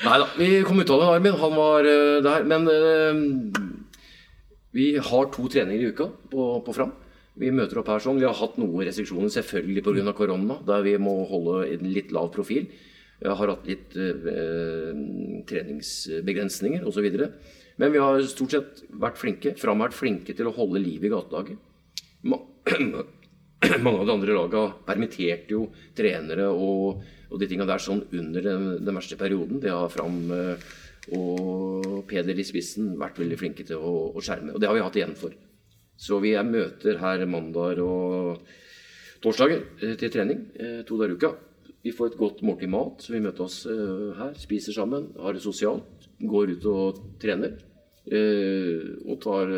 Nei 0.00 0.16
da, 0.16 0.26
vi 0.38 0.48
kom 0.64 0.80
ut 0.80 0.90
av 0.94 1.02
det, 1.02 1.08
Armin. 1.12 1.36
Han 1.42 1.56
var 1.58 1.84
uh, 1.84 2.18
der. 2.24 2.44
Men 2.48 2.64
uh, 2.72 3.14
vi 4.72 4.94
har 4.96 5.28
to 5.34 5.44
treninger 5.52 5.84
i 5.84 5.90
uka 5.92 6.08
på, 6.32 6.46
på 6.64 6.76
Fram. 6.76 6.94
Vi 7.40 7.52
møter 7.52 7.80
opp 7.80 7.90
her 7.92 8.00
sånn. 8.02 8.20
Vi 8.20 8.28
har 8.28 8.36
hatt 8.38 8.56
noen 8.60 8.86
restriksjoner, 8.88 9.28
selvfølgelig 9.32 9.84
pga. 9.84 10.14
korona, 10.16 10.56
der 10.66 10.86
vi 10.86 10.96
må 11.00 11.18
holde 11.28 11.66
en 11.76 11.92
litt 11.92 12.14
lav 12.16 12.32
profil. 12.32 12.70
Jeg 13.20 13.36
har 13.36 13.52
hatt 13.52 13.68
litt 13.68 13.96
uh, 14.00 14.90
treningsbegrensninger 15.50 16.88
osv. 16.88 17.10
Men 17.80 17.92
vi 17.92 18.00
har 18.00 18.24
stort 18.28 18.56
sett 18.56 18.84
vært 18.88 19.20
flinke. 19.20 19.52
Fram 19.60 19.84
har 19.84 19.90
vært 19.90 20.00
flinke 20.00 20.36
til 20.36 20.48
å 20.48 20.56
holde 20.56 20.80
liv 20.80 21.04
i 21.04 21.12
gatelaget. 21.12 21.60
Mange 23.84 23.98
av 24.00 24.06
de 24.08 24.14
andre 24.14 24.32
lagene 24.32 24.84
permitterte 24.88 25.52
jo 25.52 25.66
trenere 25.96 26.48
og 26.48 27.02
og 27.30 27.38
de 27.38 27.48
tinga 27.50 27.66
der 27.68 27.82
sånn 27.82 28.02
under 28.10 28.44
den, 28.44 28.64
den, 28.82 28.96
verste 28.96 29.18
perioden. 29.18 29.60
Det 29.62 29.70
har 29.70 29.92
Fram 29.92 30.18
eh, 30.34 30.70
og 31.16 32.02
Peder 32.10 32.38
i 32.38 32.46
spissen 32.46 32.96
vært 33.00 33.20
veldig 33.22 33.38
flinke 33.38 33.66
til 33.66 33.78
å, 33.78 33.92
å, 34.10 34.22
skjerme. 34.24 34.54
Og 34.54 34.62
det 34.62 34.68
har 34.68 34.76
vi 34.76 34.82
hatt 34.84 34.98
igjen 34.98 35.14
for. 35.18 35.36
Så 36.00 36.18
vi 36.22 36.34
er 36.34 36.48
møter 36.48 36.98
her 37.00 37.22
mandag 37.30 37.82
og 37.84 38.42
torsdager 39.22 39.62
eh, 39.80 39.94
til 40.00 40.12
trening 40.12 40.42
eh, 40.58 40.80
to 40.88 40.98
dager 41.00 41.14
i 41.14 41.20
uka. 41.20 41.32
Vi 41.80 41.94
får 41.96 42.10
et 42.10 42.20
godt 42.20 42.42
måltid 42.44 42.72
mat, 42.72 43.00
så 43.00 43.14
vi 43.14 43.22
møter 43.24 43.46
oss 43.46 43.62
her, 43.64 44.34
spiser 44.36 44.74
sammen, 44.76 45.06
har 45.16 45.32
det 45.32 45.40
sosialt. 45.40 46.02
Går 46.20 46.50
ut 46.58 46.66
og 46.68 46.98
trener. 47.22 47.54
Og, 48.10 49.14
tar, 49.22 49.52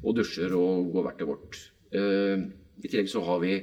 og 0.00 0.14
dusjer 0.16 0.54
og 0.56 0.88
går 0.94 1.04
hvert 1.04 1.20
til 1.20 1.28
vårt. 1.28 1.58
I 1.92 2.88
tillegg 2.88 3.10
så 3.12 3.20
har 3.26 3.42
vi 3.42 3.58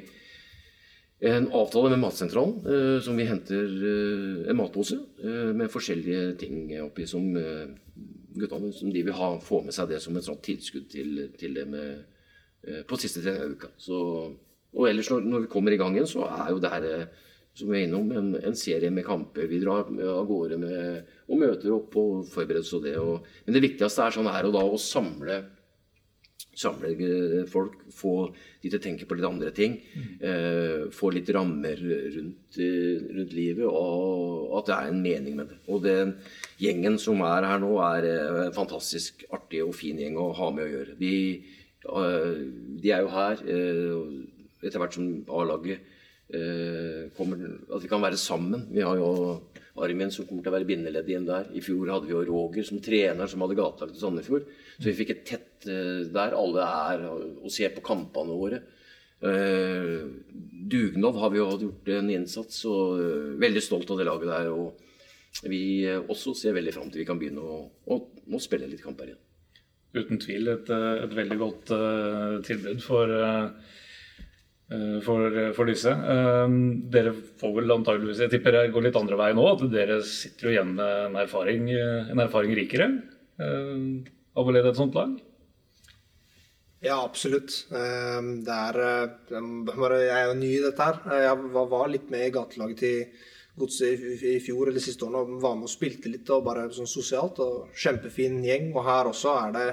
en 1.26 1.48
avtale 1.58 1.90
med 1.90 2.00
Matsentralen, 2.00 2.56
eh, 2.70 3.00
som 3.02 3.18
vi 3.18 3.26
henter 3.26 3.64
eh, 3.66 4.50
en 4.52 4.58
matpose 4.60 4.98
eh, 5.24 5.52
med 5.58 5.72
forskjellige 5.74 6.36
ting 6.42 6.70
oppi 6.84 7.08
som 7.10 7.32
eh, 7.40 7.72
guttene 8.36 8.72
som 8.76 8.92
de 8.94 9.04
vil 9.06 9.16
ha, 9.16 9.32
få 9.42 9.62
med 9.66 9.76
seg 9.76 9.90
det 9.90 10.02
som 10.04 10.18
et 10.18 10.28
sånt 10.28 10.44
tilskudd 10.46 10.90
til, 10.92 11.22
til 11.40 11.56
det 11.58 11.66
med, 11.72 12.04
eh, 12.68 12.84
på 12.88 13.00
siste 13.02 13.24
trening 13.24 13.56
uka. 13.56 13.72
Så, 13.78 14.00
og 14.76 14.90
ellers 14.90 15.10
når, 15.12 15.26
når, 15.32 15.46
vi 15.46 15.54
kommer 15.56 15.76
i 15.76 15.80
gang 15.82 15.96
igjen, 15.96 16.12
så 16.12 16.28
er 16.28 16.52
jo 16.52 16.62
det 16.62 16.74
her 16.74 16.88
eh, 16.92 17.08
som 17.56 17.72
vi 17.72 17.80
er 17.80 17.88
innom, 17.88 18.10
en, 18.12 18.34
en, 18.36 18.58
serie 18.60 18.92
med 18.92 19.08
kamper. 19.08 19.48
Vi 19.48 19.62
drar 19.64 19.88
av 19.88 20.26
gårde 20.28 20.60
med, 20.60 21.12
og 21.32 21.40
møter 21.40 21.72
opp 21.72 21.96
og 22.02 22.26
forbereder 22.28 22.66
oss 22.66 22.74
og 22.76 22.84
det. 22.84 22.98
Og, 23.00 23.30
men 23.46 23.56
det 23.56 23.64
viktigste 23.64 24.04
er 24.04 24.18
sånn 24.18 24.28
her 24.28 24.50
og 24.50 24.58
da 24.58 24.66
å 24.68 24.82
samle 24.82 25.40
samle 26.56 27.46
folk, 27.52 27.78
få 27.94 28.14
de 28.62 28.70
til 28.70 28.80
å 28.80 28.84
tenke 28.84 29.08
på 29.08 29.18
litt 29.18 29.28
andre 29.28 29.52
ting. 29.56 29.78
Mm. 29.96 30.06
Eh, 30.30 30.84
få 30.96 31.12
litt 31.14 31.30
rammer 31.36 31.80
rundt, 31.80 32.58
eh, 32.58 33.04
rundt, 33.18 33.34
livet, 33.36 33.66
og 33.66 34.56
at 34.60 34.70
det 34.70 34.76
er 34.76 34.92
en 34.92 35.02
mening 35.04 35.36
med 35.36 35.52
det. 35.52 35.60
Og 35.68 35.84
den 35.84 36.16
gjengen 36.62 36.98
som 37.02 37.22
er 37.28 37.48
her 37.50 37.60
nå, 37.60 37.74
er 37.84 38.10
en 38.12 38.40
eh, 38.46 38.54
fantastisk 38.56 39.26
artig 39.36 39.64
og 39.66 39.76
fin 39.76 40.00
gjeng 40.00 40.18
å 40.18 40.32
ha 40.38 40.50
med 40.56 40.66
å 40.66 40.72
gjøre. 40.72 40.98
De, 41.02 41.14
eh, 41.86 42.32
de 42.82 42.96
er 42.96 43.04
jo 43.04 43.14
her 43.14 43.44
eh, 43.44 44.66
etter 44.66 44.82
hvert 44.82 44.98
som 44.98 45.12
A-laget 45.30 45.92
kommer 47.16 47.38
At 47.70 47.84
vi 47.84 47.88
kan 47.88 48.02
være 48.02 48.18
sammen. 48.18 48.64
Vi 48.74 48.82
har 48.82 48.98
jo 48.98 49.44
Armin 49.76 50.12
som 50.14 50.24
kommer 50.28 50.44
til 50.44 50.54
å 50.54 50.56
være 50.56 50.68
bindeledd 50.70 51.10
igjen 51.10 51.28
der. 51.28 51.50
I 51.52 51.62
fjor 51.64 51.90
hadde 51.92 52.08
vi 52.08 52.14
jo 52.14 52.24
Roger 52.30 52.64
som 52.68 52.80
trener 52.84 53.28
som 53.28 53.44
hadde 53.44 53.58
gatelagt 53.60 53.92
til 53.96 54.02
Sandefjord. 54.06 54.48
Så 54.78 54.88
vi 54.88 54.96
fikk 55.02 55.12
et 55.12 55.26
tett 55.28 55.68
uh, 55.68 56.06
der. 56.16 56.38
Alle 56.40 56.68
er 56.94 57.04
og 57.10 57.52
ser 57.52 57.76
på 57.76 57.84
kampene 57.86 58.38
våre. 58.40 58.62
Uh, 59.20 60.08
dugnad 60.72 61.20
har 61.20 61.34
vi 61.34 61.42
jo 61.42 61.50
gjort 61.66 61.92
en 61.98 62.12
innsats, 62.14 62.64
og 62.72 63.02
uh, 63.02 63.36
veldig 63.42 63.64
stolt 63.64 63.92
av 63.92 64.00
det 64.00 64.08
laget 64.08 64.32
der. 64.32 64.52
Og 64.56 65.48
vi 65.52 65.64
også 65.84 66.32
ser 66.40 66.56
veldig 66.56 66.72
fram 66.72 66.88
til 66.92 67.04
vi 67.04 67.10
kan 67.10 67.20
begynne 67.20 67.44
å, 67.44 67.64
å, 67.92 68.02
å 68.32 68.44
spille 68.44 68.72
litt 68.72 68.84
kamper 68.86 69.12
igjen. 69.12 69.24
Uten 69.96 70.20
tvil 70.20 70.52
et, 70.52 70.72
et 70.72 71.14
veldig 71.16 71.36
godt 71.40 71.72
tilbud 72.48 72.82
for 72.84 73.12
for, 75.06 75.36
for, 75.54 75.70
disse. 75.70 75.92
Dere 76.90 77.12
får 77.38 77.52
vel 77.54 77.74
antageligvis 77.76 78.24
Jeg 78.24 78.32
tipper 78.32 78.56
det 78.56 78.64
går 78.74 78.88
litt 78.88 78.98
andre 78.98 79.20
veien 79.20 79.38
nå. 79.38 79.46
At 79.52 79.62
dere 79.70 80.00
sitter 80.08 80.48
jo 80.48 80.56
igjen 80.56 80.72
med 80.80 81.04
en 81.04 81.20
erfaring, 81.22 81.70
en 81.70 82.24
erfaring 82.24 82.56
rikere 82.58 82.90
av 83.38 84.50
å 84.50 84.56
lede 84.56 84.72
et 84.72 84.80
sånt 84.80 84.98
lag? 84.98 85.14
Ja, 86.86 87.00
absolutt. 87.02 87.54
Det 87.70 88.56
er 88.56 88.82
eh, 88.84 89.14
Jeg 89.32 90.18
er 90.18 90.28
jo 90.30 90.36
ny 90.38 90.52
i 90.52 90.66
dette 90.66 90.90
her. 90.90 91.00
Jeg 91.24 91.54
var 91.56 91.88
litt 91.90 92.12
med 92.14 92.28
i 92.28 92.34
gatelaget 92.36 92.84
til 92.84 93.32
Godset 93.56 94.02
i 94.28 94.36
fjor 94.44 94.68
eller 94.68 94.84
siste 94.84 95.06
årene 95.08 95.22
og 95.24 95.38
var 95.40 95.54
med 95.56 95.70
og 95.70 95.72
spilte 95.72 96.12
litt 96.12 96.28
og 96.36 96.44
bare 96.46 96.68
sånn 96.76 96.90
sosialt. 96.92 97.40
og 97.40 97.72
Kjempefin 97.74 98.42
gjeng. 98.44 98.74
Og 98.76 98.84
her 98.86 99.10
også 99.10 99.34
er 99.46 99.56
det 99.56 99.68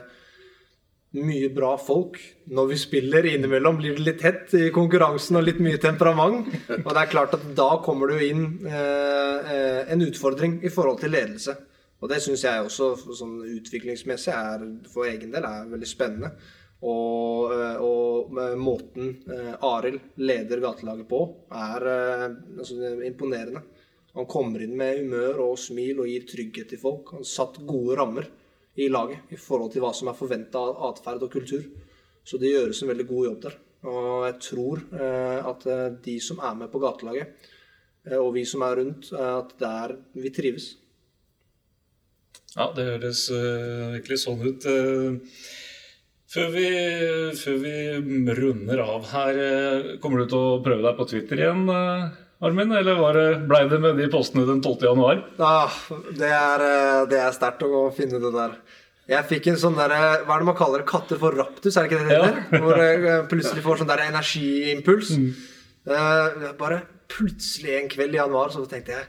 mye 1.18 1.48
bra 1.52 1.74
folk. 1.78 2.16
Når 2.52 2.70
vi 2.70 2.78
spiller 2.80 3.26
innimellom, 3.28 3.76
blir 3.80 3.96
det 3.98 4.06
litt 4.06 4.24
hett 4.24 4.54
i 4.58 4.70
konkurransen 4.74 5.38
og 5.38 5.44
litt 5.46 5.60
mye 5.62 5.80
temperament. 5.82 6.48
Og 6.78 6.88
det 6.88 7.02
er 7.02 7.12
klart 7.12 7.36
at 7.36 7.44
da 7.56 7.68
kommer 7.84 8.08
det 8.08 8.20
jo 8.20 8.30
inn 8.32 8.46
eh, 8.68 9.52
eh, 9.52 9.92
en 9.92 10.06
utfordring 10.06 10.60
i 10.64 10.72
forhold 10.72 11.02
til 11.02 11.14
ledelse. 11.14 11.56
Og 12.02 12.10
det 12.10 12.18
syns 12.24 12.42
jeg 12.46 12.64
også 12.64 13.14
sånn 13.14 13.36
utviklingsmessig 13.58 14.32
er, 14.34 14.64
for 14.90 15.06
egen 15.06 15.30
del 15.34 15.46
er 15.46 15.70
veldig 15.70 15.90
spennende. 15.90 16.32
Og, 16.82 17.52
eh, 17.54 17.78
og 17.78 18.32
måten 18.58 19.12
eh, 19.30 19.52
Arild 19.68 20.16
leder 20.18 20.62
gatelaget 20.64 21.06
på, 21.10 21.22
er 21.54 21.86
eh, 21.92 22.28
altså, 22.58 22.78
imponerende. 23.06 23.62
Han 24.16 24.26
kommer 24.28 24.64
inn 24.64 24.74
med 24.76 24.98
humør 24.98 25.44
og 25.46 25.60
smil 25.60 26.02
og 26.02 26.10
gir 26.10 26.26
trygghet 26.28 26.72
til 26.72 26.80
folk. 26.82 27.14
Han 27.14 27.28
satt 27.28 27.62
gode 27.68 27.96
rammer 28.00 28.26
i 28.80 28.88
laget 28.88 29.32
i 29.32 29.38
forhold 29.40 29.72
til 29.72 29.84
hva 29.84 29.92
som 29.96 30.08
er 30.08 30.16
forventa 30.16 30.60
av 30.60 30.78
atferd 30.90 31.24
og 31.26 31.32
kultur. 31.32 31.64
Så 32.24 32.38
det 32.38 32.52
gjøres 32.52 32.82
en 32.82 32.92
veldig 32.92 33.08
god 33.08 33.26
jobb 33.28 33.40
der. 33.46 33.58
Og 33.90 34.28
jeg 34.28 34.36
tror 34.46 34.84
eh, 34.94 35.40
at 35.50 35.66
eh, 35.66 35.88
de 36.04 36.14
som 36.22 36.38
er 36.38 36.54
med 36.60 36.70
på 36.70 36.80
gatelaget, 36.82 37.50
eh, 38.06 38.18
og 38.18 38.30
vi 38.36 38.44
som 38.46 38.62
er 38.62 38.78
rundt, 38.78 39.10
at 39.18 39.56
der 39.58 39.96
vi 40.14 40.30
trives. 40.34 40.76
Ja, 42.52 42.68
det 42.76 42.84
høres 42.84 43.26
virkelig 43.32 44.18
sånn 44.20 44.42
ut. 44.44 44.66
Før, 46.32 46.50
vi, 46.52 46.66
før 47.36 47.56
vi 47.62 47.76
runder 48.36 48.82
av 48.84 49.06
her, 49.08 49.38
kommer 50.04 50.20
du 50.20 50.28
til 50.28 50.36
å 50.40 50.60
prøve 50.64 50.84
deg 50.84 50.98
på 50.98 51.06
Twitter 51.08 51.40
igjen, 51.40 51.64
Armin? 52.42 52.72
Eller 52.74 52.98
var 52.98 53.18
det, 53.18 53.26
ble 53.50 53.62
det 53.70 53.80
med 53.82 53.98
de 54.00 54.08
postene 54.12 54.46
den 54.48 54.62
12. 54.62 54.86
januar? 54.90 55.22
Ah, 55.38 55.74
det 56.18 56.30
er, 56.30 56.64
det 57.10 57.20
er 57.22 57.34
sterkt 57.36 57.62
å 57.66 57.86
finne 57.94 58.20
det 58.22 58.32
der. 58.34 58.56
Jeg 59.12 59.26
fikk 59.28 59.48
en 59.50 59.58
sånn 59.58 59.76
der, 59.76 59.92
Hva 60.26 60.36
er 60.36 60.42
det 60.42 60.48
man 60.48 60.58
kaller 60.58 60.82
det? 60.82 60.88
Katter 60.90 61.18
for 61.20 61.34
raptus, 61.34 61.76
er 61.76 61.86
det 61.86 61.90
ikke 61.90 62.02
det 62.02 62.08
det 62.08 62.18
heter? 62.18 62.42
Ja. 62.42 62.60
Hvor 62.62 62.82
jeg 62.82 63.16
plutselig 63.30 63.64
får 63.64 63.80
sånn 63.80 63.90
der 63.90 64.04
energiimpuls. 64.08 65.16
Mm. 65.18 65.32
bare 66.60 66.82
plutselig 67.12 67.74
en 67.76 67.90
kveld 67.90 68.14
i 68.14 68.20
januar 68.20 68.52
så 68.54 68.62
tenkte 68.70 68.94
jeg 68.94 69.08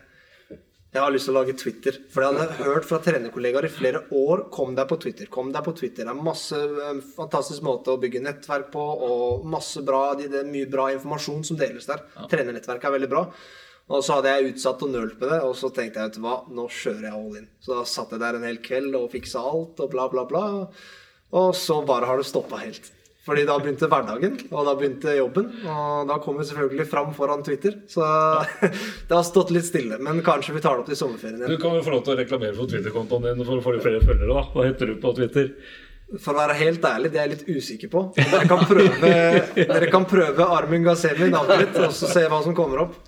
jeg 0.93 1.01
har 1.01 1.13
lyst 1.13 1.25
til 1.25 1.33
å 1.33 1.39
lage 1.39 1.55
Twitter. 1.57 1.95
For 2.13 2.21
jeg 2.21 2.37
hadde 2.37 2.63
hørt 2.67 2.85
fra 2.85 2.99
trenerkollegaer 3.01 3.65
i 3.65 3.73
flere 3.73 4.03
år 4.13 4.45
Kom 4.53 4.75
deg 4.77 4.85
på 4.91 4.99
Twitter. 5.01 5.25
kom 5.33 5.49
deg 5.53 5.65
på 5.65 5.73
Twitter. 5.79 6.05
Det 6.05 6.13
er 6.13 6.27
masse 6.27 6.59
eh, 6.59 7.01
fantastisk 7.15 7.65
måte 7.65 7.95
å 7.95 8.01
bygge 8.01 8.21
nettverk 8.21 8.69
på, 8.75 8.83
og 9.07 9.47
masse 9.49 9.81
bra, 9.85 10.13
det 10.19 10.29
er 10.29 10.45
mye 10.49 10.69
bra 10.69 10.91
informasjon 10.93 11.43
som 11.49 11.57
deles 11.57 11.89
der. 11.89 12.05
Ja. 12.15 12.29
Trenernettverket 12.29 12.89
er 12.89 12.97
veldig 12.99 13.09
bra. 13.09 13.25
Og 13.91 14.03
så 14.05 14.19
hadde 14.19 14.31
jeg 14.31 14.53
utsatt 14.53 14.83
og 14.85 14.93
nølt 14.93 15.17
med 15.19 15.33
det, 15.33 15.39
og 15.43 15.57
så 15.59 15.69
tenkte 15.73 15.99
jeg 15.99 16.11
vet 16.11 16.19
du 16.19 16.23
hva, 16.23 16.37
nå 16.55 16.69
kjører 16.71 17.07
jeg 17.09 17.17
all 17.17 17.39
in. 17.41 17.49
Så 17.59 17.75
da 17.75 17.87
satt 17.89 18.13
jeg 18.13 18.21
der 18.21 18.37
en 18.37 18.45
hel 18.47 18.61
kveld 18.63 18.95
og 18.95 19.09
fiksa 19.11 19.41
alt 19.43 19.81
og 19.83 19.91
bla, 19.91 20.05
bla, 20.13 20.23
bla. 20.29 20.45
Og 21.33 21.55
så 21.57 21.81
bare 21.87 22.07
har 22.07 22.21
det 22.21 22.29
stoppa 22.29 22.61
helt. 22.61 22.93
Fordi 23.23 23.45
da 23.47 23.55
begynte 23.55 23.87
hverdagen, 23.87 24.33
og 24.51 24.65
da 24.67 24.73
begynte 24.75 25.13
jobben. 25.15 25.45
Og 25.63 26.09
da 26.09 26.17
kom 26.23 26.41
vi 26.41 26.47
selvfølgelig 26.49 26.87
fram 26.91 27.13
foran 27.15 27.43
Twitter. 27.45 27.77
Så 27.87 28.03
det 29.07 29.15
har 29.15 29.23
stått 29.23 29.53
litt 29.55 29.69
stille. 29.69 29.99
Men 30.03 30.19
kanskje 30.25 30.57
vi 30.57 30.63
tar 30.63 30.75
det 30.75 30.83
opp 30.83 30.91
til 30.91 30.99
sommerferien 30.99 31.39
igjen. 31.39 31.55
Du 31.55 31.61
kan 31.61 31.77
jo 31.77 31.85
få 31.85 31.95
lov 31.95 32.03
til 32.03 32.17
å 32.17 32.19
reklamere 32.19 32.57
for 32.57 32.67
Twitter-kontoen 32.67 33.29
din 33.29 33.47
for 33.47 33.61
å 33.61 33.63
få 33.63 33.77
flere 33.79 34.03
følgere. 34.03 34.27
da. 34.27 34.45
Hva 34.51 34.67
heter 34.67 34.91
du 34.91 34.99
på 34.99 35.15
Twitter? 35.15 35.53
For 36.21 36.35
å 36.35 36.41
være 36.43 36.55
helt 36.59 36.83
ærlig, 36.85 37.09
det 37.09 37.17
er 37.17 37.25
jeg 37.25 37.31
litt 37.31 37.47
usikker 37.57 37.89
på. 37.89 38.01
Dere 38.19 38.43
kan 38.45 38.59
prøve, 38.69 39.13
dere 39.71 39.87
kan 39.89 40.03
prøve 40.05 40.45
Armin 40.59 40.83
Gazemi 40.85 41.31
navnet 41.31 41.63
mitt, 41.63 41.79
og 41.79 41.95
så 41.95 42.09
se 42.11 42.25
hva 42.29 42.41
som 42.45 42.53
kommer 42.57 42.83
opp. 42.83 42.99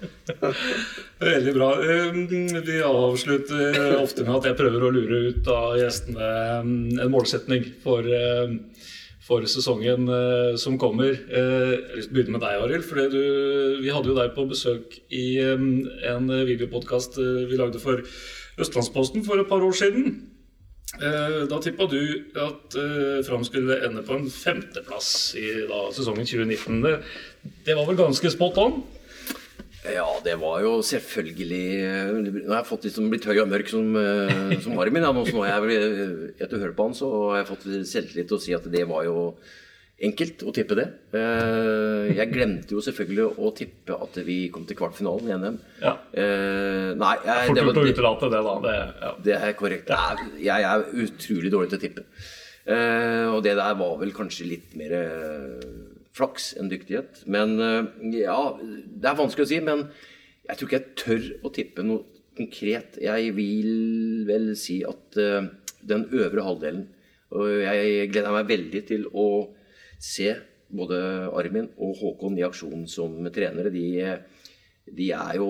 Veldig 1.22 1.54
bra. 1.54 1.70
Um, 1.86 2.24
vi 2.66 2.80
avslutter 2.88 4.00
ofte 4.00 4.26
med 4.26 4.40
at 4.40 4.50
jeg 4.50 4.58
prøver 4.64 4.88
å 4.88 4.94
lure 4.96 5.22
ut 5.28 5.52
av 5.54 5.76
gjestene 5.84 6.32
um, 6.64 6.74
en 7.04 7.14
målsetning 7.14 7.68
for 7.84 8.10
um, 8.10 8.58
for 9.26 9.46
sesongen 9.50 10.06
eh, 10.12 10.54
som 10.62 10.78
kommer. 10.82 11.16
Eh, 11.16 11.74
jeg 11.98 12.06
å 12.06 12.14
begynne 12.14 12.38
med 12.38 12.46
deg, 12.46 12.62
Arild. 12.62 12.86
Vi 13.82 13.92
hadde 13.94 14.12
jo 14.12 14.18
deg 14.18 14.36
på 14.36 14.46
besøk 14.50 15.00
i 15.10 15.26
eh, 15.42 15.68
en 16.12 16.32
videopodkast 16.48 17.18
vi 17.20 17.60
lagde 17.60 17.82
for 17.82 18.06
Østlandsposten 18.62 19.26
for 19.26 19.42
et 19.42 19.50
par 19.50 19.66
år 19.66 19.76
siden. 19.76 20.32
Da 20.96 21.58
tippa 21.60 21.90
du 21.92 21.98
at 22.40 22.76
eh, 22.80 23.24
Fram 23.28 23.42
skulle 23.44 23.82
ende 23.84 24.04
på 24.06 24.16
en 24.16 24.30
femteplass 24.32 25.10
i 25.36 25.50
da, 25.68 25.82
sesongen 25.92 26.24
2019. 26.30 26.78
Det, 26.86 26.94
det 27.66 27.76
var 27.76 27.90
vel 27.90 28.00
ganske 28.00 28.32
spot 28.32 28.62
on? 28.62 28.78
Ja, 29.94 30.08
det 30.26 30.38
var 30.42 30.62
jo 30.64 30.78
selvfølgelig 30.86 31.66
Nå 32.24 32.48
har 32.50 32.62
jeg 32.62 32.70
fått 32.70 32.88
liksom 32.88 33.12
blitt 33.12 33.28
høy 33.30 33.38
og 33.44 33.52
mørk 33.52 33.70
som, 33.72 33.92
eh, 34.00 34.56
som 34.64 34.80
Armin. 34.82 35.06
Ja. 35.06 35.12
Nå, 35.14 35.26
har 35.44 35.68
jeg, 35.70 36.08
etter 36.40 36.58
å 36.58 36.64
høre 36.64 36.76
på 36.78 36.88
han, 36.88 36.98
så 36.98 37.12
har 37.30 37.42
jeg 37.42 37.52
fått 37.52 37.68
selvtillit 37.92 38.30
til 38.32 38.38
å 38.40 38.42
si 38.42 38.56
at 38.58 38.68
det 38.72 38.86
var 38.90 39.06
jo 39.08 39.30
enkelt 40.06 40.44
å 40.44 40.52
tippe 40.56 40.76
det. 40.76 40.86
Eh, 41.16 42.16
jeg 42.18 42.32
glemte 42.34 42.76
jo 42.76 42.84
selvfølgelig 42.84 43.28
å 43.40 43.52
tippe 43.56 44.00
at 44.08 44.18
vi 44.28 44.40
kom 44.54 44.66
til 44.68 44.80
kvartfinalen 44.80 45.30
i 45.30 45.38
NM. 45.40 45.60
Ja. 45.84 45.94
Eh, 46.12 46.92
nei, 47.00 47.14
jeg, 47.24 47.52
Fort 47.52 47.62
gjort 47.62 47.82
å 47.82 47.86
utelate 47.92 48.32
det, 48.34 48.42
da. 48.50 48.56
Det, 48.66 48.78
ja. 49.06 49.14
det 49.30 49.38
er 49.40 49.60
korrekt. 49.60 49.94
Jeg 50.44 50.72
er 50.72 50.88
utrolig 51.06 51.54
dårlig 51.54 51.72
til 51.72 51.80
å 51.80 51.86
tippe. 51.86 52.08
Og 52.66 53.44
det 53.46 53.54
der 53.60 53.76
var 53.78 54.00
vel 54.02 54.12
kanskje 54.16 54.48
litt 54.50 54.72
mer 54.80 54.96
flaks 56.16 56.54
enn 56.60 56.72
dyktighet. 56.72 57.24
Men 57.32 57.58
eh, 57.60 57.92
ja, 58.22 58.40
det 58.60 59.10
er 59.10 59.20
vanskelig 59.20 59.48
å 59.48 59.52
si. 59.52 59.62
Men 59.64 59.86
jeg 60.46 60.58
tror 60.58 60.70
ikke 60.70 60.80
jeg 60.80 60.98
tør 61.02 61.30
å 61.48 61.54
tippe 61.56 61.86
noe 61.86 62.22
konkret. 62.38 63.00
Jeg 63.04 63.32
vil 63.38 64.26
vel 64.28 64.52
si 64.60 64.82
at 64.88 65.20
uh, 65.22 65.48
den 65.88 66.02
øvre 66.12 66.44
halvdelen 66.44 66.82
Og 67.32 67.62
jeg 67.62 68.10
gleder 68.12 68.34
meg 68.36 68.50
veldig 68.50 68.82
til 68.90 69.06
å 69.16 69.28
se 70.04 70.34
både 70.76 70.98
Armin 71.32 71.70
og 71.80 71.96
Håkon 72.02 72.36
i 72.40 72.44
aksjon 72.46 72.84
som 72.92 73.16
trenere. 73.34 73.72
De, 73.74 73.86
de 74.92 75.08
er 75.16 75.40
jo 75.40 75.48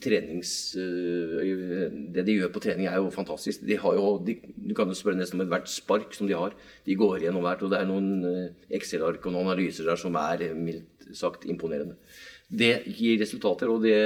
trenings... 0.00 0.74
Eh, 0.78 1.92
det 2.14 2.24
de 2.26 2.36
gjør 2.38 2.52
på 2.54 2.62
trening, 2.64 2.88
er 2.88 3.00
jo 3.00 3.10
fantastisk. 3.12 3.64
De 3.68 3.76
har 3.78 3.96
jo, 3.98 4.16
de, 4.24 4.38
du 4.56 4.74
kan 4.76 4.88
jo 4.88 4.96
spørre 4.96 5.18
nesten 5.18 5.38
om 5.38 5.44
ethvert 5.44 5.68
spark 5.70 6.16
som 6.16 6.28
de 6.30 6.36
har. 6.38 6.56
De 6.86 6.96
går 6.98 7.26
gjennom 7.26 7.44
hvert. 7.44 7.64
Og 7.64 7.72
det 7.72 7.80
er 7.80 7.88
noen 7.90 8.26
eh, 8.28 8.76
Excel-ark 8.78 9.24
og 9.26 9.34
noen 9.34 9.50
analyser 9.50 9.88
der 9.88 10.00
som 10.00 10.16
er 10.20 10.46
mildt 10.56 11.08
sagt 11.16 11.44
imponerende. 11.50 11.98
Det 12.52 12.74
gir 12.86 13.20
resultater, 13.20 13.68
og 13.72 13.84
det 13.84 13.98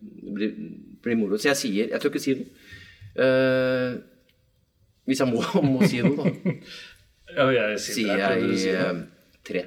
blir, 0.00 0.56
blir 1.04 1.20
moro. 1.20 1.38
Så 1.38 1.50
jeg 1.52 1.60
sier 1.60 1.92
Jeg 1.92 2.00
tør 2.00 2.12
ikke 2.12 2.24
si 2.24 2.36
noe. 2.40 2.64
Uh, 3.14 4.00
hvis 5.06 5.20
jeg 5.22 5.30
må, 5.30 5.44
må 5.76 5.86
si 5.86 6.00
noe, 6.02 6.16
da. 6.18 6.54
ja, 7.36 7.46
jeg 7.70 7.80
sier, 7.84 8.24
sier 8.58 8.74
jeg 8.74 8.80
uh, 8.80 9.04
tre 9.46 9.62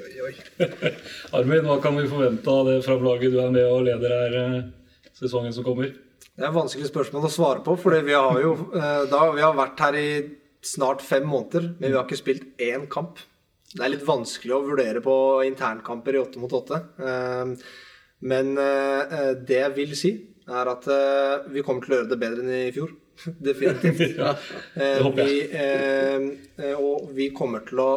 oi, 0.00 0.14
oi. 0.26 0.32
Armin, 1.36 1.66
hva 1.66 1.76
kan 1.82 1.96
vi 1.98 2.06
forvente 2.10 2.50
av 2.50 2.68
det 2.68 2.80
fra 2.86 2.96
laget 3.00 3.34
du 3.34 3.40
er 3.42 3.52
med 3.54 3.66
og 3.68 3.84
leder 3.86 4.14
her 4.14 4.38
eh, 4.40 4.56
sesongen 5.14 5.54
som 5.54 5.66
kommer? 5.66 5.92
Det 6.24 6.42
er 6.42 6.48
et 6.48 6.56
vanskelig 6.56 6.88
spørsmål 6.90 7.28
å 7.28 7.30
svare 7.32 7.62
på, 7.66 7.76
for 7.78 7.94
vi 8.06 8.16
har 8.16 8.40
jo 8.42 8.56
eh, 8.80 9.04
da, 9.10 9.22
vi 9.36 9.44
har 9.44 9.54
vært 9.58 9.84
her 9.86 10.00
i 10.00 10.08
snart 10.64 11.04
fem 11.04 11.26
måneder, 11.28 11.74
men 11.78 11.90
vi 11.90 11.96
har 11.98 12.06
ikke 12.06 12.22
spilt 12.22 12.62
én 12.62 12.88
kamp. 12.90 13.22
Det 13.74 13.82
er 13.82 13.92
litt 13.92 14.06
vanskelig 14.06 14.54
å 14.54 14.64
vurdere 14.64 15.02
på 15.04 15.16
internkamper 15.46 16.16
i 16.16 16.22
åtte 16.22 16.42
mot 16.42 16.58
åtte. 16.60 16.80
Eh, 16.98 17.54
men 18.24 18.54
det 18.56 19.56
jeg 19.58 19.72
vil 19.76 19.90
si, 20.00 20.10
er 20.48 20.68
at 20.70 20.86
vi 21.52 21.60
kommer 21.66 21.84
til 21.84 21.92
å 21.92 21.96
gjøre 21.98 22.08
det 22.08 22.16
bedre 22.22 22.40
enn 22.40 22.52
i 22.56 22.70
fjor. 22.72 22.94
Definitivt. 23.50 24.16
ja, 24.16 24.30
det 24.78 24.86
håper 25.04 25.28
jeg. 25.28 26.30
Vi, 26.56 26.70
og 26.78 27.10
vi 27.12 27.26
kommer 27.36 27.66
til 27.68 27.82
å 27.84 27.90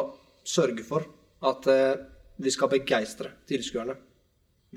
sørge 0.43 0.83
for 0.83 1.07
at 1.45 1.67
eh, 1.69 1.99
vi 2.37 2.53
skal 2.53 2.71
begeistre 2.71 3.31
tilskuerne. 3.49 3.95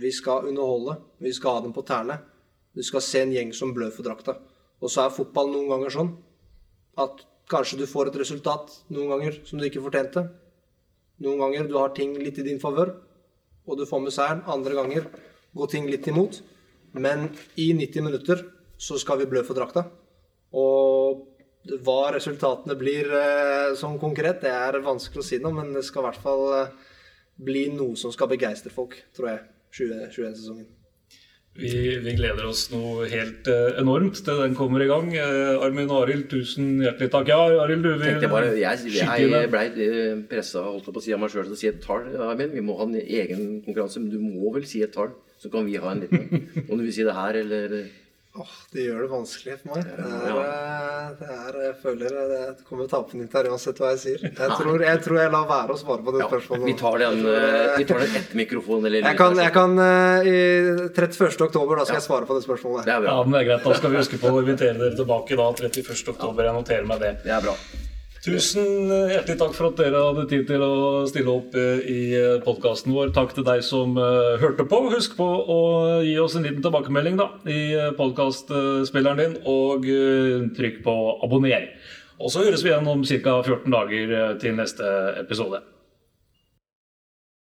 Vi 0.00 0.12
skal 0.12 0.48
underholde. 0.48 0.96
Vi 1.18 1.32
skal 1.32 1.58
ha 1.58 1.64
dem 1.64 1.74
på 1.76 1.84
tærne. 1.86 2.20
Du 2.76 2.82
skal 2.86 3.02
se 3.04 3.22
en 3.24 3.32
gjeng 3.34 3.52
som 3.56 3.74
blør 3.74 3.92
for 3.94 4.06
drakta. 4.06 4.36
Og 4.80 4.92
så 4.92 5.04
er 5.04 5.14
fotball 5.14 5.50
noen 5.52 5.68
ganger 5.72 5.92
sånn 5.92 6.12
at 7.00 7.24
kanskje 7.50 7.80
du 7.80 7.86
får 7.90 8.10
et 8.10 8.20
resultat 8.20 8.72
noen 8.94 9.10
ganger 9.12 9.40
som 9.48 9.58
du 9.58 9.66
ikke 9.66 9.82
fortjente. 9.82 10.24
Noen 11.20 11.42
ganger 11.42 11.68
du 11.68 11.76
har 11.76 11.92
ting 11.96 12.14
litt 12.16 12.38
i 12.40 12.46
din 12.46 12.60
favør, 12.62 12.94
og 13.66 13.76
du 13.76 13.84
får 13.88 14.00
med 14.04 14.14
seieren. 14.14 14.44
Andre 14.48 14.76
ganger 14.78 15.08
går 15.56 15.72
ting 15.74 15.88
litt 15.90 16.08
imot. 16.08 16.40
Men 16.96 17.28
i 17.60 17.70
90 17.76 18.06
minutter 18.06 18.44
så 18.80 18.96
skal 18.98 19.20
vi 19.20 19.28
blø 19.30 19.42
for 19.46 19.58
drakta. 19.58 19.84
Og 20.56 21.26
hva 21.68 22.10
resultatene 22.14 22.76
blir 22.78 23.10
eh, 23.12 23.76
sånn 23.76 23.98
konkret, 24.00 24.40
det 24.44 24.52
er 24.52 24.80
vanskelig 24.84 25.20
å 25.20 25.26
si 25.26 25.38
noe, 25.42 25.52
men 25.58 25.74
det 25.76 25.84
skal 25.84 26.04
i 26.04 26.08
hvert 26.08 26.22
fall 26.24 26.44
eh, 26.56 26.92
bli 27.40 27.68
noe 27.74 27.98
som 28.00 28.12
skal 28.14 28.30
begeistre 28.30 28.72
folk, 28.72 28.96
tror 29.16 29.34
jeg, 29.34 29.42
2021-sesongen. 29.76 30.68
Vi, 31.60 31.70
vi, 32.00 32.12
gleder 32.14 32.46
oss 32.46 32.68
noe 32.70 33.08
helt 33.10 33.48
uh, 33.50 33.74
enormt 33.80 34.20
til 34.22 34.38
den 34.38 34.52
kommer 34.56 34.84
i 34.84 34.86
gang. 34.88 35.08
Armin 35.18 35.90
og 35.90 36.04
Arild, 36.04 36.28
tusen 36.30 36.78
hjertelig 36.78 37.08
takk. 37.10 37.32
Ja, 37.32 37.40
Arild, 37.64 37.82
du 37.84 37.98
vil 37.98 38.22
bare, 38.30 38.52
Jeg, 38.56 38.92
jeg 38.94 39.50
blei 39.50 39.66
pressa 40.30 40.62
holdt 40.68 40.86
på 40.86 41.02
å 41.02 41.04
si 41.04 41.12
av 41.12 41.20
meg 41.20 41.34
sjøl 41.34 41.48
til 41.48 41.56
å 41.56 41.58
si 41.58 41.68
et 41.68 41.82
tall. 41.82 42.06
Armin. 42.22 42.54
Vi 42.54 42.62
må 42.64 42.78
ha 42.78 42.86
en 42.86 42.94
egen 43.02 43.42
konkurranse, 43.66 44.00
men 44.00 44.14
du 44.14 44.22
må 44.22 44.54
vel 44.54 44.64
si 44.70 44.84
et 44.86 44.94
tall? 44.94 45.10
Så 45.42 45.50
kan 45.52 45.66
vi 45.66 45.74
ha 45.82 45.90
en 45.90 46.04
liten. 46.06 46.46
Om 46.70 46.78
du 46.78 46.86
vil 46.86 46.94
si 46.94 47.04
det 47.04 47.18
her, 47.18 47.42
eller 47.42 47.76
Åh, 48.38 48.50
Det 48.70 48.84
gjør 48.84 49.00
det 49.02 49.08
vanskelig 49.10 49.54
for 49.58 49.74
meg. 49.74 49.86
Det 49.90 50.04
er, 50.06 50.36
eh, 50.38 51.06
det 51.18 51.30
er, 51.34 51.56
jeg 51.64 51.74
føler 51.82 52.12
det 52.30 52.42
kommer 52.68 52.86
tapende 52.92 53.26
ut 53.26 53.34
her 53.34 53.48
uansett 53.50 53.82
hva 53.82 53.90
jeg 53.90 54.00
sier. 54.04 54.22
Jeg 54.28 54.58
tror, 54.60 54.84
jeg 54.86 55.02
tror, 55.02 55.18
jeg 55.18 55.32
lar 55.34 55.48
være 55.50 55.74
å 55.74 55.80
svare 55.80 56.06
på 56.06 56.14
det 56.14 56.22
ja, 56.22 56.28
spørsmålet. 56.30 56.66
Vi 56.70 56.76
tar 56.78 57.02
den, 57.02 57.26
eh, 57.26 57.74
vi 57.74 57.88
tar 57.90 58.04
den 58.04 58.16
etter 58.22 58.40
mikrofonen. 58.44 58.86
Eller 58.86 59.10
jeg 59.10 59.18
kan, 59.18 59.34
jeg 59.42 59.54
kan 59.58 59.76
eh, 59.82 60.30
I 60.30 60.38
31. 60.94 61.42
oktober 61.50 61.82
da 61.82 61.88
skal 61.88 61.98
ja. 61.98 62.04
jeg 62.04 62.06
svare 62.06 62.30
på 62.30 62.38
det 62.38 62.46
spørsmålet. 62.46 62.86
Det 62.86 62.94
er 62.94 63.02
bra. 63.02 63.18
Ja, 63.18 63.26
men 63.26 63.34
det 63.34 63.42
er 63.42 63.50
greit. 63.50 63.66
Da 63.66 63.78
skal 63.82 63.96
vi 63.96 64.02
huske 64.04 64.22
på 64.22 64.30
å 64.30 64.42
invitere 64.44 64.78
dere 64.78 64.94
tilbake 65.02 65.42
da 65.42 65.50
31. 65.50 66.10
oktober. 66.14 66.46
Jeg 66.46 66.60
noterer 66.62 66.90
meg 66.94 67.02
det. 67.02 67.16
Det 67.26 67.34
er 67.34 67.48
bra. 67.50 67.58
Tusen 68.20 68.90
hjertelig 69.08 69.38
takk 69.40 69.54
for 69.56 69.70
at 69.70 69.78
dere 69.80 70.00
hadde 70.04 70.26
tid 70.28 70.42
til 70.50 70.60
å 70.60 71.06
stille 71.08 71.32
opp 71.32 71.54
eh, 71.56 71.86
i 71.88 72.00
eh, 72.18 72.42
podkasten 72.44 72.92
vår. 72.92 73.14
Takk 73.16 73.32
til 73.32 73.46
deg 73.46 73.62
som 73.64 73.96
eh, 73.96 74.34
hørte 74.42 74.66
på. 74.68 74.82
Husk 74.92 75.14
på 75.16 75.24
å 75.24 75.56
gi 76.04 76.18
oss 76.20 76.36
en 76.36 76.44
liten 76.44 76.60
tilbakemelding 76.60 77.16
da, 77.16 77.30
i 77.48 77.62
podkastspilleren 77.96 79.22
din, 79.22 79.38
og 79.48 79.88
trykk 80.58 80.82
på 80.84 80.96
abonner. 81.24 81.70
Og 82.20 82.28
så 82.28 82.44
høres 82.44 82.60
vi 82.60 82.74
igjen 82.74 82.92
om 82.92 83.08
ca. 83.08 83.40
14 83.40 83.72
dager 83.72 84.16
til 84.42 84.58
neste 84.60 84.96
episode. 85.22 85.64